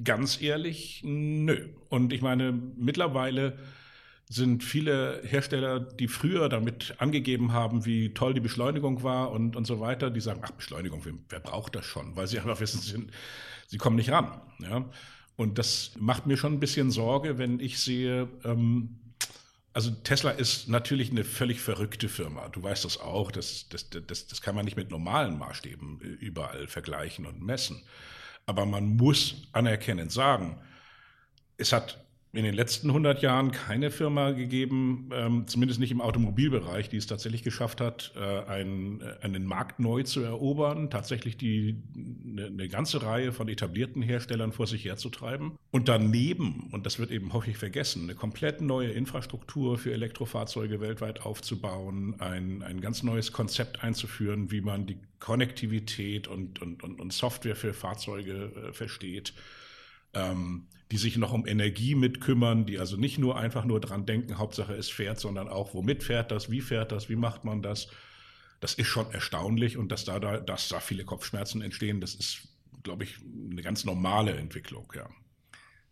[0.04, 1.68] ganz ehrlich, nö.
[1.88, 3.58] Und ich meine, mittlerweile
[4.34, 9.64] sind viele Hersteller, die früher damit angegeben haben, wie toll die Beschleunigung war und, und
[9.64, 12.16] so weiter, die sagen, ach, Beschleunigung, wer, braucht das schon?
[12.16, 13.12] Weil sie einfach wissen, sie, sind,
[13.68, 14.40] sie kommen nicht ran.
[14.58, 14.90] Ja?
[15.36, 18.98] Und das macht mir schon ein bisschen Sorge, wenn ich sehe, ähm,
[19.72, 22.48] also Tesla ist natürlich eine völlig verrückte Firma.
[22.48, 26.66] Du weißt das auch, das, das, das, das kann man nicht mit normalen Maßstäben überall
[26.66, 27.82] vergleichen und messen.
[28.46, 30.60] Aber man muss anerkennend sagen,
[31.56, 32.03] es hat
[32.34, 37.06] in den letzten 100 Jahren keine Firma gegeben, ähm, zumindest nicht im Automobilbereich, die es
[37.06, 42.68] tatsächlich geschafft hat, äh, einen, äh, einen Markt neu zu erobern, tatsächlich die, eine, eine
[42.68, 45.52] ganze Reihe von etablierten Herstellern vor sich herzutreiben.
[45.70, 51.22] Und daneben, und das wird eben häufig vergessen, eine komplett neue Infrastruktur für Elektrofahrzeuge weltweit
[51.22, 57.12] aufzubauen, ein, ein ganz neues Konzept einzuführen, wie man die Konnektivität und, und, und, und
[57.12, 59.34] Software für Fahrzeuge äh, versteht
[60.14, 64.38] ähm, die sich noch um Energie mitkümmern, die also nicht nur einfach nur dran denken,
[64.38, 67.88] Hauptsache es fährt, sondern auch, womit fährt das, wie fährt das, wie macht man das.
[68.60, 72.48] Das ist schon erstaunlich und dass da, da, dass da viele Kopfschmerzen entstehen, das ist,
[72.82, 73.16] glaube ich,
[73.50, 75.08] eine ganz normale Entwicklung, ja.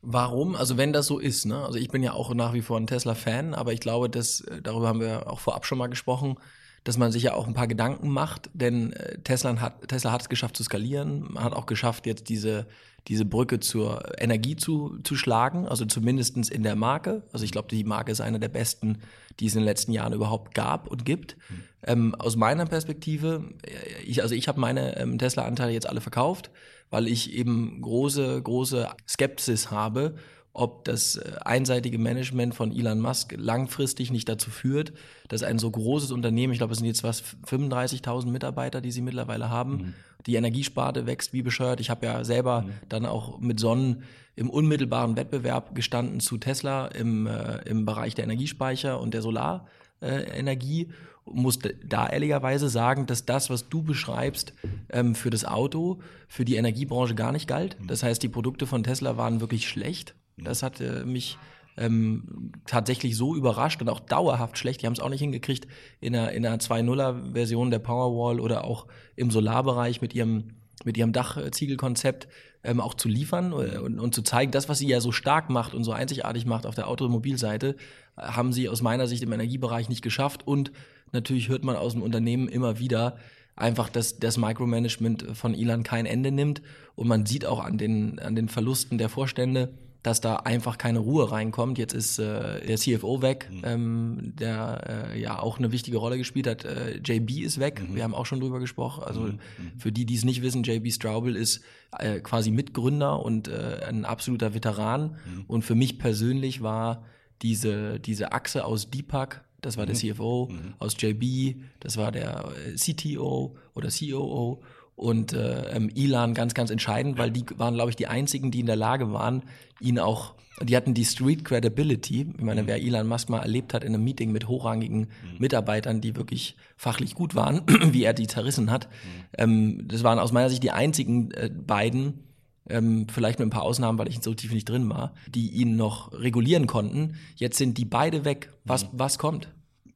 [0.02, 0.56] Warum?
[0.56, 1.64] Also wenn das so ist, ne?
[1.64, 4.61] Also ich bin ja auch nach wie vor ein Tesla-Fan, aber ich glaube, dass äh,
[4.61, 6.38] darüber haben wir auch vorab schon mal gesprochen
[6.85, 10.23] dass man sich ja auch ein paar Gedanken macht, denn äh, Tesla hat, Tesla hat
[10.23, 12.66] es geschafft zu skalieren, man hat auch geschafft, jetzt diese,
[13.09, 17.23] diese Brücke zur Energie zu, zu schlagen, also zumindestens in der Marke.
[17.33, 18.99] Also ich glaube, die Marke ist eine der besten,
[19.40, 21.37] die es in den letzten Jahren überhaupt gab und gibt.
[21.37, 21.62] Mhm.
[21.85, 26.51] Ähm, aus meiner Perspektive, äh, ich, also ich habe meine ähm, Tesla-Anteile jetzt alle verkauft,
[26.90, 30.16] weil ich eben große, große Skepsis habe,
[30.55, 34.93] ob das äh, einseitige Management von Elon Musk langfristig nicht dazu führt,
[35.29, 39.01] dass ein so großes Unternehmen, ich glaube, es sind jetzt was 35.000 Mitarbeiter, die sie
[39.01, 39.95] mittlerweile haben, mhm.
[40.27, 41.81] die Energiesparte wächst wie bescheuert.
[41.81, 42.71] Ich habe ja selber mhm.
[42.88, 44.03] dann auch mit Sonnen
[44.37, 50.83] im unmittelbaren Wettbewerb gestanden zu Tesla im, äh, im Bereich der Energiespeicher und der Solarenergie.
[50.83, 50.93] Äh,
[51.25, 54.55] muss da ehrlicherweise sagen, dass das, was du beschreibst,
[54.91, 57.81] ähm, für das Auto, für die Energiebranche gar nicht galt.
[57.81, 57.87] Mhm.
[57.87, 61.38] Das heißt, die Produkte von Tesla waren wirklich schlecht das hat äh, mich
[61.77, 64.83] ähm, tatsächlich so überrascht und auch dauerhaft schlecht.
[64.83, 65.66] Die haben es auch nicht hingekriegt,
[66.01, 70.51] in einer, in einer 2.0er-Version der Powerwall oder auch im Solarbereich mit ihrem,
[70.85, 72.29] mit ihrem Dachziegelkonzept
[72.64, 75.75] ähm, auch zu liefern und, und zu zeigen, das, was sie ja so stark macht
[75.75, 77.77] und so einzigartig macht auf der Automobilseite,
[78.16, 80.47] haben sie aus meiner Sicht im Energiebereich nicht geschafft.
[80.47, 80.73] Und
[81.12, 83.16] natürlich hört man aus dem Unternehmen immer wieder,
[83.57, 86.62] einfach, dass das Micromanagement von Elon kein Ende nimmt.
[86.95, 90.99] Und man sieht auch an den, an den Verlusten der Vorstände, dass da einfach keine
[90.99, 91.79] Ruhe reinkommt.
[91.79, 93.62] Jetzt ist äh, der CFO weg, mhm.
[93.65, 96.65] ähm, der äh, ja auch eine wichtige Rolle gespielt hat.
[96.65, 97.95] Äh, JB ist weg, mhm.
[97.95, 99.05] wir haben auch schon drüber gesprochen.
[99.05, 99.38] Also mhm.
[99.79, 101.62] für die, die es nicht wissen, JB Straubel ist
[101.99, 105.17] äh, quasi Mitgründer und äh, ein absoluter Veteran.
[105.25, 105.45] Mhm.
[105.47, 107.05] Und für mich persönlich war
[107.43, 110.15] diese, diese Achse aus Deepak, das war der mhm.
[110.15, 110.75] CFO, mhm.
[110.81, 114.62] aus JB, das war der äh, CTO oder COO
[114.96, 118.61] und äh, ähm, Ilan ganz, ganz entscheidend, weil die waren, glaube ich, die einzigen, die
[118.61, 119.42] in der Lage waren,
[119.81, 122.33] ihn auch, die hatten die Street Credibility.
[122.37, 122.66] Ich meine, mhm.
[122.66, 125.38] wer Elon Musk mal erlebt hat in einem Meeting mit hochrangigen mhm.
[125.38, 129.24] Mitarbeitern, die wirklich fachlich gut waren, wie er die zerrissen hat, mhm.
[129.38, 132.24] ähm, das waren aus meiner Sicht die einzigen äh, beiden,
[132.68, 135.76] ähm, vielleicht mit ein paar Ausnahmen, weil ich so tief nicht drin war, die ihn
[135.76, 137.16] noch regulieren konnten.
[137.35, 138.52] Jetzt sind die beide weg.
[138.64, 138.88] Was, mhm.
[138.92, 139.48] was kommt?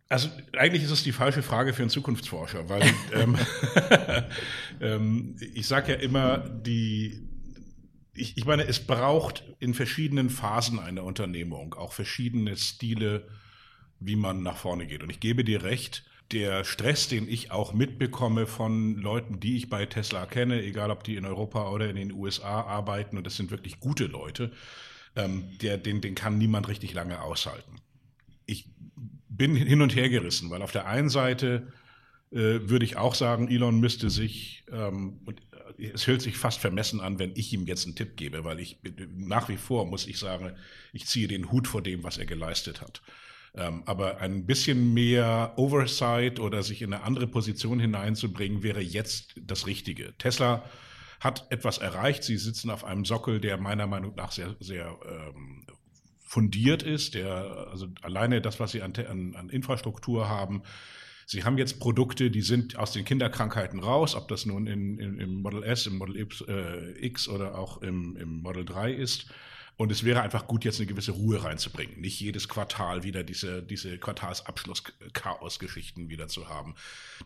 [0.09, 3.37] Also eigentlich ist es die falsche Frage für einen Zukunftsforscher, weil ähm,
[4.81, 7.27] ähm, ich sage ja immer, die,
[8.15, 13.27] ich, ich meine, es braucht in verschiedenen Phasen einer Unternehmung auch verschiedene Stile,
[13.99, 15.03] wie man nach vorne geht.
[15.03, 19.71] Und ich gebe dir recht, der Stress, den ich auch mitbekomme von Leuten, die ich
[19.71, 23.37] bei Tesla kenne, egal ob die in Europa oder in den USA arbeiten, und das
[23.37, 24.53] sind wirklich gute Leute,
[25.15, 27.77] ähm, der, den, den kann niemand richtig lange aushalten.
[28.45, 28.69] Ich
[29.37, 31.73] bin hin und her gerissen, weil auf der einen Seite
[32.31, 35.21] äh, würde ich auch sagen, Elon müsste sich ähm,
[35.79, 38.79] es hört sich fast vermessen an, wenn ich ihm jetzt einen Tipp gebe, weil ich
[39.15, 40.53] nach wie vor muss ich sagen,
[40.93, 43.03] ich ziehe den Hut vor dem, was er geleistet hat.
[43.55, 49.35] Ähm, aber ein bisschen mehr Oversight oder sich in eine andere Position hineinzubringen, wäre jetzt
[49.41, 50.15] das Richtige.
[50.19, 50.65] Tesla
[51.21, 52.23] hat etwas erreicht.
[52.25, 55.67] Sie sitzen auf einem Sockel, der meiner Meinung nach sehr, sehr ähm,
[56.27, 60.63] fundiert ist, der, also alleine das, was sie an, an, an Infrastruktur haben,
[61.29, 65.19] Sie haben jetzt Produkte, die sind aus den Kinderkrankheiten raus, ob das nun in, in,
[65.19, 69.27] im Model S, im Model X, äh, X oder auch im, im Model 3 ist.
[69.79, 72.01] Und es wäre einfach gut, jetzt eine gewisse Ruhe reinzubringen.
[72.01, 76.75] Nicht jedes Quartal wieder diese, diese Quartalsabschluss-Chaos-Geschichten wieder zu haben.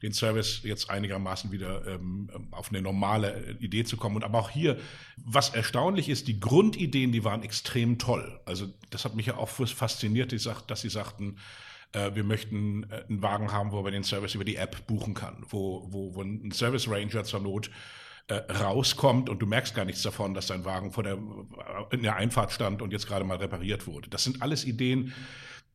[0.03, 4.17] Den Service jetzt einigermaßen wieder ähm, auf eine normale Idee zu kommen.
[4.17, 4.81] Und aber auch hier,
[5.17, 8.41] was erstaunlich ist, die Grundideen, die waren extrem toll.
[8.47, 10.35] Also das hat mich ja auch fasziniert,
[10.67, 11.37] dass sie sagten,
[11.93, 15.15] äh, wir möchten äh, einen Wagen haben, wo man den Service über die App buchen
[15.15, 17.71] kann, wo, wo, wo ein Service Ranger zur Not
[18.31, 21.19] äh, rauskommt und du merkst gar nichts davon, dass dein Wagen vor der,
[21.91, 24.09] in der Einfahrt stand und jetzt gerade mal repariert wurde.
[24.09, 25.13] Das sind alles Ideen,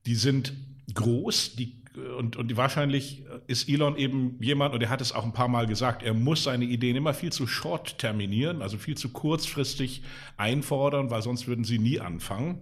[0.05, 0.53] die sind
[0.93, 1.83] groß, die
[2.17, 5.65] und, und wahrscheinlich ist Elon eben jemand, und er hat es auch ein paar Mal
[5.65, 10.01] gesagt, er muss seine Ideen immer viel zu short terminieren, also viel zu kurzfristig
[10.37, 12.59] einfordern, weil sonst würden sie nie anfangen.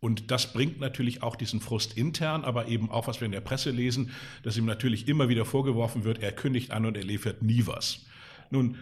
[0.00, 3.40] Und das bringt natürlich auch diesen Frust intern, aber eben auch, was wir in der
[3.40, 4.10] Presse lesen,
[4.42, 8.04] dass ihm natürlich immer wieder vorgeworfen wird, er kündigt an und er liefert nie was.
[8.50, 8.78] Nun,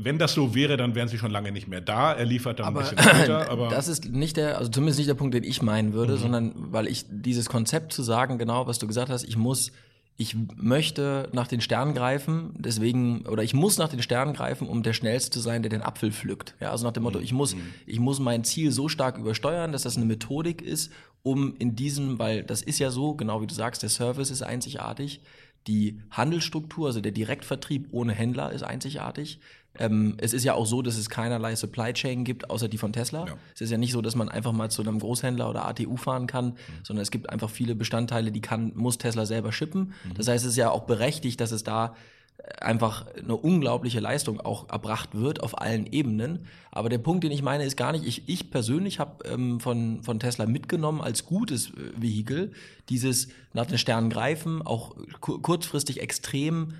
[0.00, 2.12] wenn das so wäre, dann wären sie schon lange nicht mehr da.
[2.12, 3.50] Er liefert dann aber, ein bisschen weiter.
[3.50, 6.18] Aber das ist nicht der, also zumindest nicht der Punkt, den ich meinen würde, mhm.
[6.18, 9.72] sondern weil ich dieses Konzept zu sagen, genau was du gesagt hast, ich muss
[10.20, 14.82] ich möchte nach den Sternen greifen, deswegen, oder ich muss nach den Sternen greifen, um
[14.82, 16.56] der Schnellste zu sein, der den Apfel pflückt.
[16.58, 17.60] Ja, also nach dem Motto, ich muss, mhm.
[17.86, 20.90] ich muss mein Ziel so stark übersteuern, dass das eine Methodik ist,
[21.22, 24.42] um in diesem, weil das ist ja so, genau wie du sagst, der Service ist
[24.42, 25.20] einzigartig,
[25.68, 29.38] die Handelsstruktur, also der Direktvertrieb ohne Händler ist einzigartig.
[29.78, 32.92] Ähm, es ist ja auch so, dass es keinerlei Supply Chain gibt, außer die von
[32.92, 33.26] Tesla.
[33.26, 33.34] Ja.
[33.54, 36.26] Es ist ja nicht so, dass man einfach mal zu einem Großhändler oder ATU fahren
[36.26, 36.54] kann, mhm.
[36.82, 39.92] sondern es gibt einfach viele Bestandteile, die kann, muss Tesla selber shippen.
[40.04, 40.14] Mhm.
[40.14, 41.94] Das heißt, es ist ja auch berechtigt, dass es da
[42.60, 46.46] einfach eine unglaubliche Leistung auch erbracht wird auf allen Ebenen.
[46.70, 50.02] Aber der Punkt, den ich meine, ist gar nicht, ich, ich persönlich habe ähm, von,
[50.02, 52.52] von Tesla mitgenommen als gutes äh, Vehikel,
[52.88, 56.74] dieses nach den Sternen greifen, auch kurzfristig extrem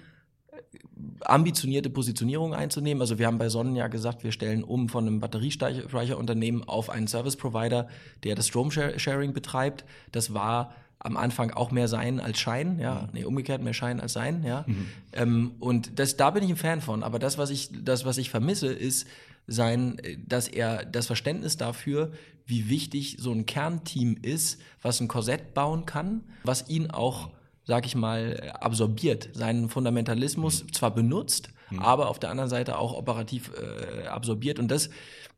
[1.20, 3.00] ambitionierte Positionierung einzunehmen.
[3.00, 7.06] Also wir haben bei Sonnen ja gesagt, wir stellen um von einem Batteriespeicherunternehmen auf einen
[7.06, 7.88] Service Provider,
[8.24, 9.84] der das Stromsharing betreibt.
[10.12, 13.08] Das war am Anfang auch mehr Sein als Schein, ja, mhm.
[13.12, 14.64] nee, umgekehrt mehr Schein als Sein, ja.
[14.66, 14.86] Mhm.
[15.12, 17.02] Ähm, und das, da bin ich ein Fan von.
[17.04, 19.06] Aber das, was ich, das, was ich vermisse, ist
[19.46, 22.12] sein, dass er das Verständnis dafür,
[22.46, 27.30] wie wichtig so ein Kernteam ist, was ein Korsett bauen kann, was ihn auch
[27.68, 30.72] sag ich mal, absorbiert, seinen Fundamentalismus mhm.
[30.72, 31.80] zwar benutzt, mhm.
[31.80, 34.58] aber auf der anderen Seite auch operativ äh, absorbiert.
[34.58, 34.88] Und das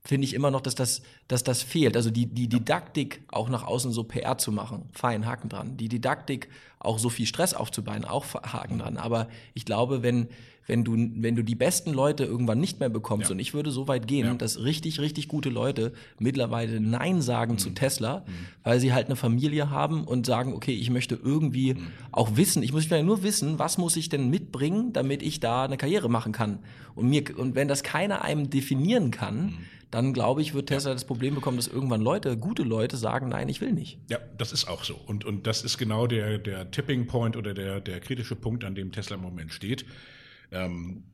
[0.05, 1.97] finde ich immer noch, dass das, dass das fehlt.
[1.97, 5.77] Also die, die Didaktik auch nach außen so PR zu machen, fein, Haken dran.
[5.77, 8.97] Die Didaktik auch so viel Stress aufzubauen, auch Haken dran.
[8.97, 10.29] Aber ich glaube, wenn,
[10.71, 13.33] wenn du, wenn du die besten Leute irgendwann nicht mehr bekommst, ja.
[13.33, 14.35] und ich würde so weit gehen, ja.
[14.35, 17.59] dass richtig, richtig gute Leute mittlerweile Nein sagen mhm.
[17.59, 18.33] zu Tesla, mhm.
[18.63, 21.89] weil sie halt eine Familie haben und sagen, okay, ich möchte irgendwie mhm.
[22.13, 25.65] auch wissen, ich muss ja nur wissen, was muss ich denn mitbringen, damit ich da
[25.65, 26.61] eine Karriere machen kann.
[26.95, 29.59] Und mir, und wenn das keiner einem definieren kann, mhm.
[29.91, 30.95] dann glaube ich, wird Tesla ja.
[30.95, 33.99] das Problem bekommen, dass irgendwann Leute, gute Leute sagen, nein, ich will nicht.
[34.09, 34.95] Ja, das ist auch so.
[35.07, 38.77] Und, und das ist genau der, der Tipping Point oder der, der kritische Punkt, an
[38.77, 39.85] dem Tesla im Moment steht.
[40.53, 41.05] Ähm,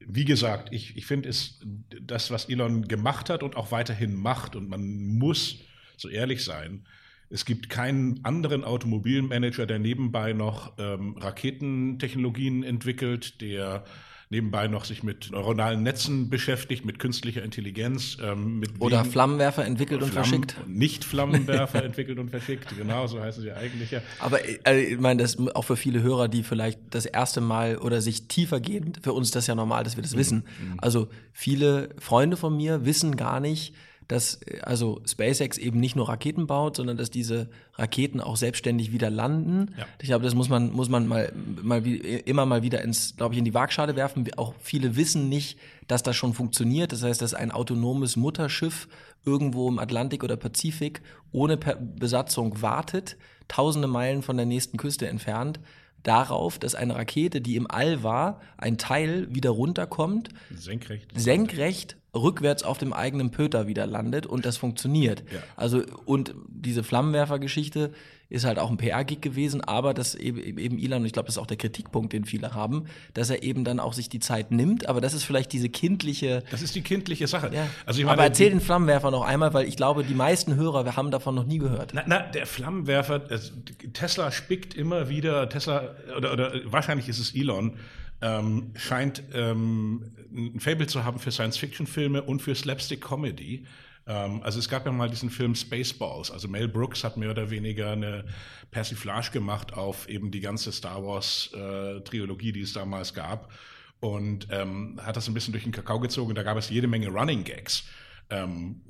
[0.00, 1.60] wie gesagt, ich, ich finde es
[2.00, 5.60] das, was Elon gemacht hat und auch weiterhin macht, und man muss
[5.96, 6.84] so ehrlich sein,
[7.30, 13.84] es gibt keinen anderen Automobilmanager, der nebenbei noch ähm, Raketentechnologien entwickelt, der
[14.32, 18.16] nebenbei noch sich mit neuronalen Netzen beschäftigt, mit künstlicher Intelligenz.
[18.20, 20.56] Ähm, mit Oder Flammenwerfer entwickelt und verschickt.
[20.66, 24.00] Nicht Flammenwerfer entwickelt und verschickt, genau, so heißen sie eigentlich ja.
[24.18, 28.00] Aber also, ich meine, das auch für viele Hörer, die vielleicht das erste Mal oder
[28.00, 30.18] sich tiefer gehen, für uns ist das ja normal, dass wir das mhm.
[30.18, 30.36] wissen.
[30.38, 30.74] Mhm.
[30.78, 33.74] Also viele Freunde von mir wissen gar nicht,
[34.08, 39.10] dass also SpaceX eben nicht nur Raketen baut, sondern dass diese Raketen auch selbstständig wieder
[39.10, 39.74] landen.
[39.78, 39.86] Ja.
[40.00, 43.38] Ich glaube, das muss man muss man mal mal immer mal wieder ins glaube ich
[43.38, 44.28] in die Waagschale werfen.
[44.36, 46.92] Auch viele wissen nicht, dass das schon funktioniert.
[46.92, 48.88] Das heißt, dass ein autonomes Mutterschiff
[49.24, 53.16] irgendwo im Atlantik oder Pazifik ohne Besatzung wartet,
[53.48, 55.60] tausende Meilen von der nächsten Küste entfernt
[56.02, 62.62] darauf, dass eine Rakete, die im All war, ein Teil wieder runterkommt, senkrecht, senkrecht rückwärts
[62.62, 65.22] auf dem eigenen Pöter wieder landet und das funktioniert.
[65.32, 65.40] Ja.
[65.56, 67.92] Also und diese Flammenwerfer-Geschichte
[68.28, 71.36] ist halt auch ein PR-Gig gewesen, aber das eben, eben Elon, und ich glaube, das
[71.36, 74.50] ist auch der Kritikpunkt, den viele haben, dass er eben dann auch sich die Zeit
[74.50, 76.42] nimmt, aber das ist vielleicht diese kindliche.
[76.50, 77.50] Das ist die kindliche Sache.
[77.52, 77.66] Ja.
[77.84, 80.96] Also ich meine, aber erzähl den Flammenwerfer noch einmal, weil ich glaube, die meisten Hörer
[80.96, 81.92] haben davon noch nie gehört.
[81.92, 83.52] Na, na der Flammenwerfer, also
[83.92, 87.76] Tesla spickt immer wieder, Tesla, oder, oder wahrscheinlich ist es Elon,
[88.22, 93.66] ähm, scheint ähm, ein Fable zu haben für Science-Fiction-Filme und für Slapstick-Comedy.
[94.06, 96.30] Ähm, also es gab ja mal diesen Film Spaceballs.
[96.30, 98.24] Also Mel Brooks hat mehr oder weniger eine
[98.70, 103.52] Persiflage gemacht auf eben die ganze Star Wars-Trilogie, äh, die es damals gab.
[104.00, 106.34] Und ähm, hat das ein bisschen durch den Kakao gezogen.
[106.34, 107.84] Da gab es jede Menge Running Gags.
[108.32, 108.80] Ähm,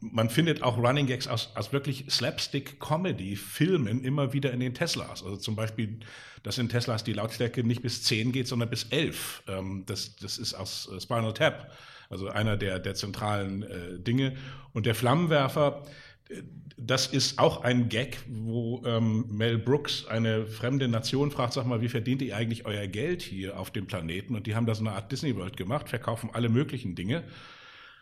[0.00, 5.24] man findet auch Running Gags aus, aus wirklich Slapstick-Comedy-Filmen immer wieder in den Teslas.
[5.24, 5.98] Also zum Beispiel,
[6.44, 9.42] dass in Teslas die Lautstärke nicht bis 10 geht, sondern bis 11.
[9.48, 11.72] Ähm, das, das ist aus äh, Spinal Tap.
[12.10, 14.36] Also einer der, der zentralen äh, Dinge.
[14.72, 15.82] Und der Flammenwerfer,
[16.28, 16.42] äh,
[16.76, 21.80] das ist auch ein Gag, wo ähm, Mel Brooks eine fremde Nation fragt, sag mal,
[21.80, 24.36] wie verdient ihr eigentlich euer Geld hier auf dem Planeten?
[24.36, 27.24] Und die haben da so eine Art Disney World gemacht, verkaufen alle möglichen Dinge.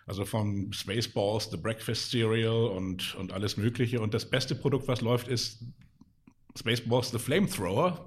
[0.07, 4.01] Also von Spaceballs, The Breakfast Cereal und, und alles Mögliche.
[4.01, 5.63] Und das beste Produkt, was läuft, ist
[6.59, 8.07] Spaceballs, The Flamethrower.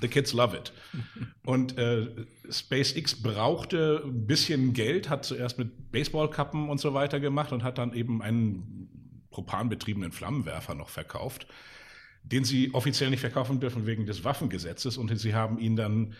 [0.00, 0.72] The kids love it.
[1.46, 2.08] Und äh,
[2.50, 7.78] SpaceX brauchte ein bisschen Geld, hat zuerst mit Baseballkappen und so weiter gemacht und hat
[7.78, 11.46] dann eben einen propanbetriebenen Flammenwerfer noch verkauft,
[12.22, 14.96] den sie offiziell nicht verkaufen dürfen wegen des Waffengesetzes.
[14.96, 16.14] Und sie haben ihn dann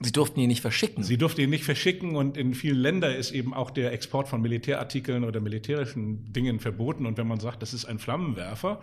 [0.00, 1.04] Sie durften ihn nicht verschicken.
[1.04, 4.42] Sie durften ihn nicht verschicken und in vielen Ländern ist eben auch der Export von
[4.42, 7.06] Militärartikeln oder militärischen Dingen verboten.
[7.06, 8.80] Und wenn man sagt, das ist ein Flammenwerfer,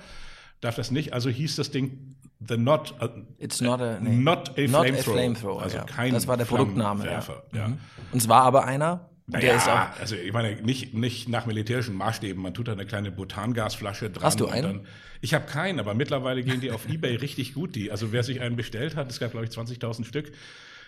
[0.61, 1.13] darf das nicht.
[1.13, 2.15] Also hieß das Ding
[2.47, 5.03] The Not, uh, It's not a, nee, not a not Flamethrower.
[5.03, 5.83] Flame also ja.
[5.83, 7.05] kein Das war der Produktname.
[7.05, 7.23] Ja.
[7.53, 7.67] Ja.
[7.67, 7.77] Mhm.
[8.11, 9.99] Und es war aber einer, der Naja, ist auch.
[9.99, 12.41] also ich meine, nicht, nicht nach militärischen Maßstäben.
[12.41, 14.23] Man tut da eine kleine Butangasflasche dran.
[14.23, 14.63] Hast du und einen?
[14.63, 14.87] Dann,
[15.21, 17.75] ich habe keinen, aber mittlerweile gehen die auf Ebay richtig gut.
[17.75, 20.31] Die, also wer sich einen bestellt hat, es gab glaube ich 20.000 Stück,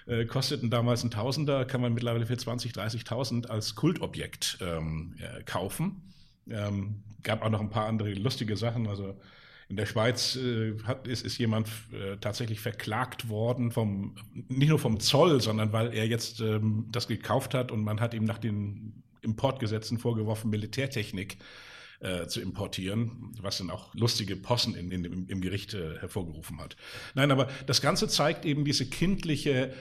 [0.06, 5.44] äh, kosteten damals ein Tausender, kann man mittlerweile für 20.000, 30.000 als Kultobjekt ähm, äh,
[5.44, 6.14] kaufen.
[6.50, 8.88] Ähm, gab auch noch ein paar andere lustige Sachen.
[8.88, 9.16] Also
[9.70, 14.80] in der Schweiz äh, hat, ist, ist jemand äh, tatsächlich verklagt worden vom nicht nur
[14.80, 18.38] vom Zoll, sondern weil er jetzt ähm, das gekauft hat und man hat ihm nach
[18.38, 21.38] den Importgesetzen vorgeworfen, Militärtechnik
[22.04, 26.60] äh, zu importieren, was dann auch lustige Possen in, in, im, im Gericht äh, hervorgerufen
[26.60, 26.76] hat.
[27.16, 29.74] Nein, aber das Ganze zeigt eben diese kindliche,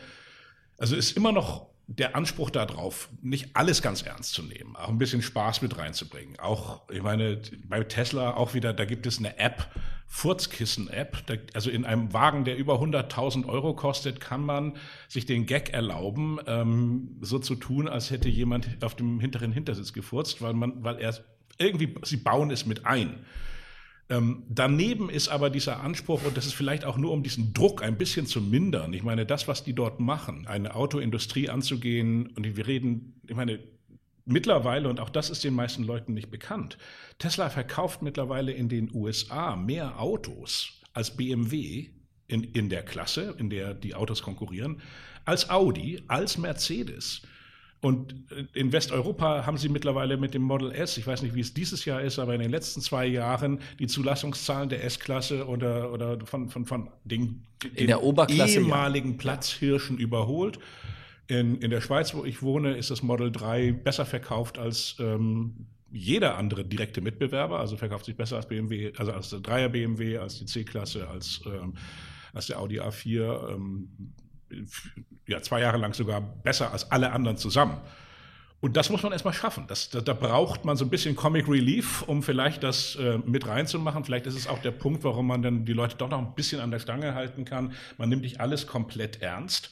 [0.78, 4.98] also ist immer noch der Anspruch darauf, nicht alles ganz ernst zu nehmen, auch ein
[4.98, 6.38] bisschen Spaß mit reinzubringen.
[6.38, 9.68] Auch, ich meine, bei Tesla auch wieder, da gibt es eine App,
[10.06, 11.24] Furzkissen-App.
[11.54, 14.76] Also in einem Wagen, der über 100.000 Euro kostet, kann man
[15.08, 19.92] sich den Gag erlauben, ähm, so zu tun, als hätte jemand auf dem hinteren Hintersitz
[19.92, 21.18] gefurzt, weil man, weil er
[21.58, 23.24] irgendwie, sie bauen es mit ein.
[24.08, 27.82] Ähm, daneben ist aber dieser Anspruch, und das ist vielleicht auch nur um diesen Druck
[27.82, 28.92] ein bisschen zu mindern.
[28.92, 33.60] Ich meine, das, was die dort machen, eine Autoindustrie anzugehen, und wir reden, ich meine,
[34.24, 36.78] mittlerweile, und auch das ist den meisten Leuten nicht bekannt,
[37.18, 41.88] Tesla verkauft mittlerweile in den USA mehr Autos als BMW
[42.26, 44.82] in, in der Klasse, in der die Autos konkurrieren,
[45.24, 47.22] als Audi, als Mercedes.
[47.82, 48.14] Und
[48.54, 51.84] in Westeuropa haben sie mittlerweile mit dem Model S, ich weiß nicht, wie es dieses
[51.84, 56.48] Jahr ist, aber in den letzten zwei Jahren die Zulassungszahlen der S-Klasse oder, oder von,
[56.48, 57.42] von, von den,
[57.74, 60.60] In der Oberklasse, ehemaligen Platzhirschen überholt.
[61.26, 65.66] In, in der Schweiz, wo ich wohne, ist das Model 3 besser verkauft als ähm,
[65.90, 67.58] jeder andere direkte Mitbewerber.
[67.58, 71.40] Also verkauft sich besser als BMW, also als der 3er BMW, als die C-Klasse, als,
[71.46, 71.74] ähm,
[72.32, 73.54] als der Audi A4.
[73.54, 73.88] Ähm,
[75.26, 77.78] ja, zwei Jahre lang sogar besser als alle anderen zusammen.
[78.60, 79.64] Und das muss man erstmal schaffen.
[79.66, 83.48] Das, da, da braucht man so ein bisschen Comic Relief, um vielleicht das äh, mit
[83.48, 84.04] reinzumachen.
[84.04, 86.60] Vielleicht ist es auch der Punkt, warum man dann die Leute doch noch ein bisschen
[86.60, 87.72] an der Stange halten kann.
[87.98, 89.70] Man nimmt nicht alles komplett ernst.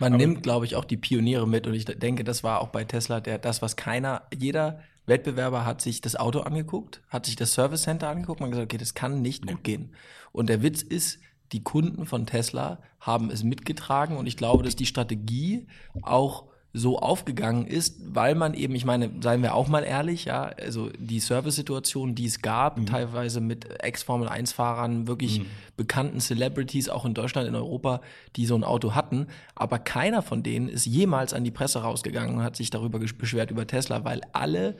[0.00, 1.68] Man nimmt, glaube ich, auch die Pioniere mit.
[1.68, 5.80] Und ich denke, das war auch bei Tesla der, das, was keiner, jeder Wettbewerber hat
[5.80, 9.22] sich das Auto angeguckt, hat sich das Service Center angeguckt und gesagt, okay, das kann
[9.22, 9.94] nicht gut gehen.
[10.32, 11.20] Und der Witz ist,
[11.52, 15.66] die Kunden von Tesla haben es mitgetragen und ich glaube, dass die Strategie
[16.02, 20.44] auch so aufgegangen ist, weil man eben, ich meine, seien wir auch mal ehrlich, ja,
[20.44, 22.86] also die Service-Situation, die es gab, mhm.
[22.86, 25.46] teilweise mit Ex-Formel-1-Fahrern, wirklich mhm.
[25.76, 28.00] bekannten Celebrities, auch in Deutschland, in Europa,
[28.36, 32.36] die so ein Auto hatten, aber keiner von denen ist jemals an die Presse rausgegangen
[32.36, 34.76] und hat sich darüber beschwert über Tesla, weil alle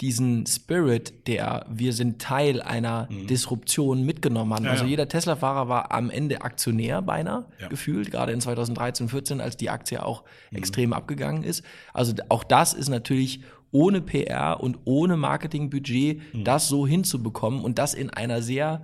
[0.00, 3.26] diesen Spirit, der wir sind Teil einer mhm.
[3.28, 4.64] Disruption mitgenommen haben.
[4.64, 7.68] Ja, also jeder Tesla-Fahrer war am Ende Aktionär beinahe ja.
[7.68, 10.58] gefühlt, gerade in 2013, 14, als die Aktie auch mhm.
[10.58, 11.64] extrem abgegangen ist.
[11.92, 16.44] Also auch das ist natürlich ohne PR und ohne Marketingbudget mhm.
[16.44, 18.82] das so hinzubekommen und das in einer sehr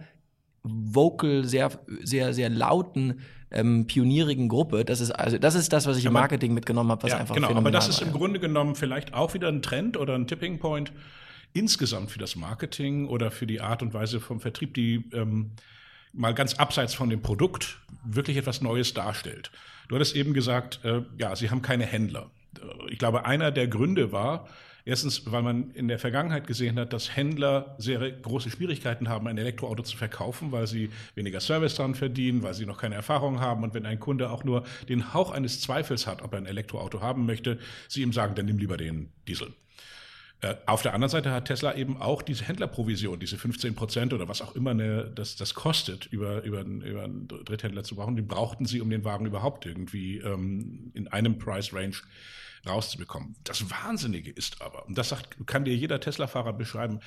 [0.62, 1.70] vocal, sehr,
[2.03, 3.20] sehr, sehr lauten
[3.51, 4.84] ähm, pionierigen Gruppe.
[4.84, 7.34] Das ist also das ist das, was ich im Marketing mitgenommen habe, was ja, einfach
[7.34, 7.55] genau.
[7.55, 8.12] Aber das ist im.
[8.12, 10.92] Grunde genommen vielleicht auch wieder ein Trend oder ein Tipping Point
[11.55, 15.53] insgesamt für das Marketing oder für die Art und Weise vom Vertrieb, die ähm,
[16.12, 19.51] mal ganz abseits von dem Produkt wirklich etwas Neues darstellt.
[19.88, 22.30] Du hattest eben gesagt, äh, ja, sie haben keine Händler.
[22.88, 24.49] Ich glaube, einer der Gründe war,
[24.89, 29.36] Erstens, weil man in der Vergangenheit gesehen hat, dass Händler sehr große Schwierigkeiten haben, ein
[29.36, 33.64] Elektroauto zu verkaufen, weil sie weniger Service dran verdienen, weil sie noch keine Erfahrung haben.
[33.64, 37.03] Und wenn ein Kunde auch nur den Hauch eines Zweifels hat, ob er ein Elektroauto
[37.03, 39.53] haben möchte, sie ihm sagen, dann nimm lieber den Diesel.
[40.41, 44.26] Äh, auf der anderen Seite hat Tesla eben auch diese Händlerprovision, diese 15 Prozent oder
[44.26, 48.16] was auch immer eine, das, das kostet, über, über, über einen Dritthändler zu brauchen.
[48.16, 51.97] Die brauchten sie, um den Wagen überhaupt irgendwie ähm, in einem Price Range
[52.66, 53.36] rauszubekommen.
[53.44, 57.00] Das Wahnsinnige ist aber, und das sagt, kann dir jeder Tesla-Fahrer beschreiben,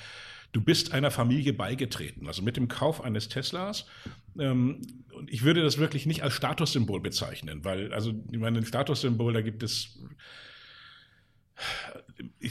[0.51, 2.27] du bist einer Familie beigetreten.
[2.27, 3.85] Also mit dem Kauf eines Teslas.
[4.37, 4.81] Ähm,
[5.13, 9.33] und ich würde das wirklich nicht als Statussymbol bezeichnen, weil, also, ich meine, ein Statussymbol,
[9.33, 9.99] da gibt es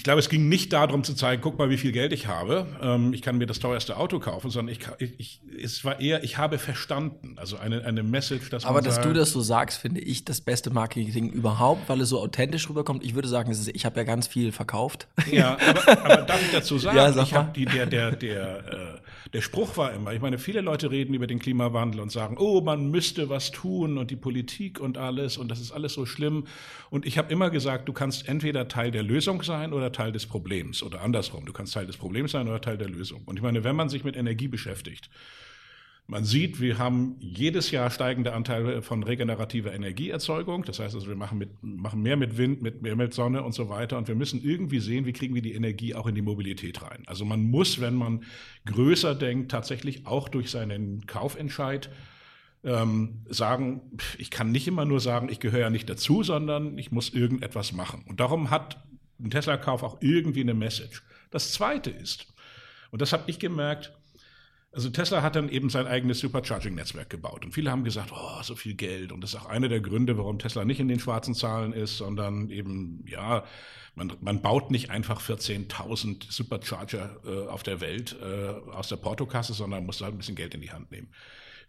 [0.01, 2.67] ich glaube, es ging nicht darum zu zeigen, guck mal, wie viel Geld ich habe.
[2.81, 4.81] Ähm, ich kann mir das teuerste Auto kaufen, sondern ich,
[5.19, 7.35] ich, es war eher, ich habe verstanden.
[7.37, 10.41] Also eine, eine Message, dass Aber dass sagt, du das so sagst, finde ich das
[10.41, 13.05] beste Marketing überhaupt, weil es so authentisch rüberkommt.
[13.05, 15.07] Ich würde sagen, ist, ich habe ja ganz viel verkauft.
[15.31, 18.59] Ja, aber, aber darf ich dazu sagen, ja, sag ich habe die, der, der, der,
[18.73, 19.01] äh,
[19.35, 22.63] der Spruch war immer, ich meine, viele Leute reden über den Klimawandel und sagen, oh,
[22.63, 26.47] man müsste was tun und die Politik und alles und das ist alles so schlimm.
[26.89, 30.27] Und ich habe immer gesagt, du kannst entweder Teil der Lösung sein oder Teil des
[30.27, 31.47] Problems oder andersrum.
[31.47, 33.23] Du kannst Teil des Problems sein oder Teil der Lösung.
[33.27, 35.11] Und ich meine, wenn man sich mit Energie beschäftigt,
[36.11, 40.65] man sieht, wir haben jedes Jahr steigende Anteile von regenerativer Energieerzeugung.
[40.65, 43.53] Das heißt also, wir machen, mit, machen mehr mit Wind, mit mehr mit Sonne und
[43.53, 43.97] so weiter.
[43.97, 47.05] Und wir müssen irgendwie sehen, wie kriegen wir die Energie auch in die Mobilität rein.
[47.07, 48.25] Also man muss, wenn man
[48.67, 51.91] größer denkt, tatsächlich auch durch seinen Kaufentscheid
[52.65, 53.81] ähm, sagen,
[54.19, 57.73] ich kann nicht immer nur sagen, ich gehöre ja nicht dazu, sondern ich muss irgendetwas
[57.73, 58.05] machen.
[58.09, 58.83] Und darum hat
[59.23, 61.03] ein Tesla-Kauf auch irgendwie eine Message.
[61.31, 62.27] Das Zweite ist,
[62.91, 63.93] und das habe ich gemerkt,
[64.73, 67.45] also Tesla hat dann eben sein eigenes Supercharging-Netzwerk gebaut.
[67.45, 69.11] Und viele haben gesagt, oh, so viel Geld.
[69.11, 71.97] Und das ist auch einer der Gründe, warum Tesla nicht in den schwarzen Zahlen ist,
[71.97, 73.45] sondern eben, ja,
[73.97, 79.55] man, man baut nicht einfach 14.000 Supercharger äh, auf der Welt äh, aus der Portokasse,
[79.55, 81.09] sondern muss halt ein bisschen Geld in die Hand nehmen.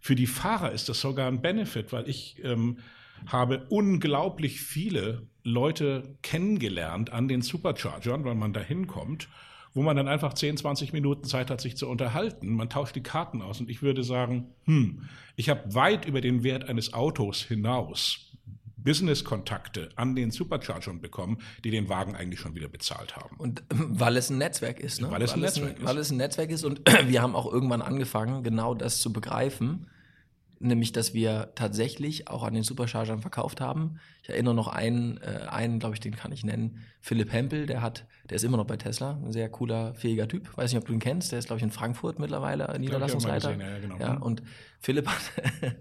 [0.00, 2.78] Für die Fahrer ist das sogar ein Benefit, weil ich ähm,
[3.26, 9.28] habe unglaublich viele Leute kennengelernt an den Superchargern, weil man da hinkommt
[9.74, 12.54] wo man dann einfach 10, 20 Minuten Zeit hat, sich zu unterhalten.
[12.54, 16.42] Man tauscht die Karten aus und ich würde sagen, hm, ich habe weit über den
[16.42, 18.28] Wert eines Autos hinaus
[18.76, 23.36] Business-Kontakte an den Superchargern bekommen, die den Wagen eigentlich schon wieder bezahlt haben.
[23.36, 25.10] Und weil es ein Netzwerk ist, ne?
[25.10, 25.88] Weil es ein weil Netzwerk es ein, ist.
[25.88, 29.86] Weil es ein Netzwerk ist und wir haben auch irgendwann angefangen, genau das zu begreifen
[30.62, 33.98] nämlich dass wir tatsächlich auch an den Superchargern verkauft haben.
[34.22, 37.82] Ich erinnere noch einen, äh, einen glaube ich, den kann ich nennen, Philipp Hempel, der
[37.82, 40.56] hat, der ist immer noch bei Tesla, ein sehr cooler, fähiger Typ.
[40.56, 43.54] Weiß nicht, ob du ihn kennst, der ist, glaube ich, in Frankfurt mittlerweile Niederlassungsleiter.
[43.54, 43.98] Gesehen, ja, genau.
[43.98, 44.22] ja, mhm.
[44.22, 44.42] und
[44.80, 45.20] Philipp hat,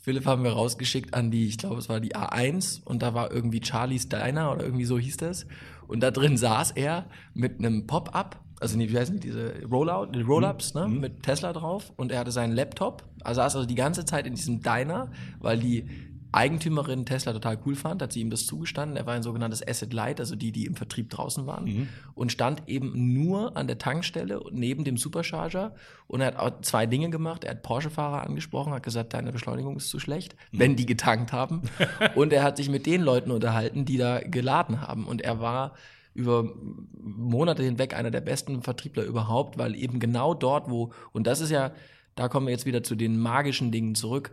[0.00, 3.32] Philipp haben wir rausgeschickt an die, ich glaube, es war die A1 und da war
[3.32, 5.46] irgendwie Charlie's Diner oder irgendwie so hieß das.
[5.86, 10.22] Und da drin saß er mit einem Pop-up also wie heißen die, diese Rollout, die
[10.22, 11.00] Roll-Ups, ne, mhm.
[11.00, 14.34] mit Tesla drauf und er hatte seinen Laptop, also saß also die ganze Zeit in
[14.34, 15.88] diesem Diner, weil die
[16.30, 18.98] Eigentümerin Tesla total cool fand, hat sie ihm das zugestanden.
[18.98, 21.88] Er war ein sogenanntes Asset Light, also die, die im Vertrieb draußen waren mhm.
[22.14, 25.74] und stand eben nur an der Tankstelle neben dem Supercharger
[26.06, 27.44] und er hat auch zwei Dinge gemacht.
[27.44, 30.58] Er hat Porsche-Fahrer angesprochen, hat gesagt, deine Beschleunigung ist zu schlecht, mhm.
[30.58, 31.62] wenn die getankt haben
[32.14, 35.72] und er hat sich mit den Leuten unterhalten, die da geladen haben und er war
[36.18, 36.52] über
[37.00, 41.50] Monate hinweg einer der besten Vertriebler überhaupt, weil eben genau dort, wo, und das ist
[41.50, 41.70] ja,
[42.16, 44.32] da kommen wir jetzt wieder zu den magischen Dingen zurück.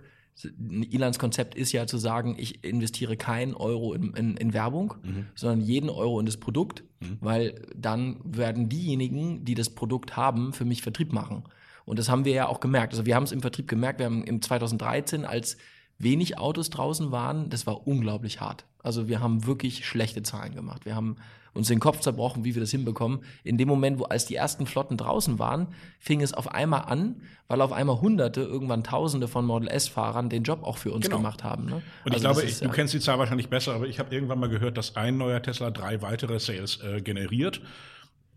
[0.59, 5.27] Ilans Konzept ist ja zu sagen, ich investiere keinen Euro in, in, in Werbung, mhm.
[5.35, 7.17] sondern jeden Euro in das Produkt, mhm.
[7.21, 11.43] weil dann werden diejenigen, die das Produkt haben, für mich Vertrieb machen.
[11.85, 12.93] Und das haben wir ja auch gemerkt.
[12.93, 15.57] Also wir haben es im Vertrieb gemerkt, wir haben im 2013, als
[15.99, 18.65] wenig Autos draußen waren, das war unglaublich hart.
[18.79, 20.85] Also wir haben wirklich schlechte Zahlen gemacht.
[20.85, 21.17] Wir haben
[21.55, 23.21] uns den Kopf zerbrochen, wie wir das hinbekommen.
[23.43, 25.67] In dem Moment, wo als die ersten Flotten draußen waren,
[25.99, 30.43] fing es auf einmal an, weil auf einmal Hunderte, irgendwann Tausende von Model S-Fahrern den
[30.43, 31.17] Job auch für uns genau.
[31.17, 31.65] gemacht haben.
[31.65, 31.81] Ne?
[32.03, 34.13] Und also ich glaube, ist, du ja kennst die Zahl wahrscheinlich besser, aber ich habe
[34.13, 37.61] irgendwann mal gehört, dass ein neuer Tesla drei weitere Sales äh, generiert.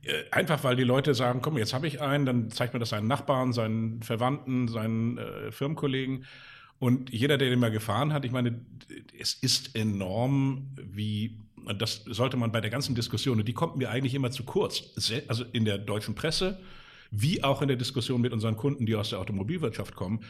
[0.03, 2.91] Äh, einfach weil die Leute sagen, komm, jetzt habe ich einen, dann zeigt mir das
[2.91, 6.25] seinen Nachbarn, seinen Verwandten, seinen äh, Firmenkollegen.
[6.79, 8.61] Und jeder, der den mal gefahren hat, ich meine,
[9.19, 11.37] es ist enorm, wie,
[11.75, 14.83] das sollte man bei der ganzen Diskussion, und die kommt mir eigentlich immer zu kurz,
[15.29, 16.59] also in der deutschen Presse,
[17.11, 20.21] wie auch in der Diskussion mit unseren Kunden, die aus der Automobilwirtschaft kommen,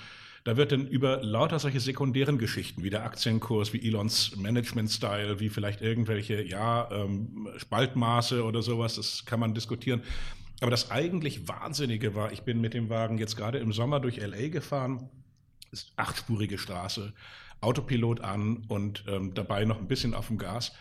[0.44, 5.48] da wird dann über lauter solche sekundären Geschichten, wie der Aktienkurs, wie Elons Management-Style, wie
[5.48, 10.02] vielleicht irgendwelche, ja, ähm, Spaltmaße oder sowas, das kann man diskutieren.
[10.60, 14.16] Aber das eigentlich Wahnsinnige war, ich bin mit dem Wagen jetzt gerade im Sommer durch
[14.16, 15.10] LA gefahren,
[15.70, 17.12] ist achtspurige Straße,
[17.60, 20.72] Autopilot an und ähm, dabei noch ein bisschen auf dem Gas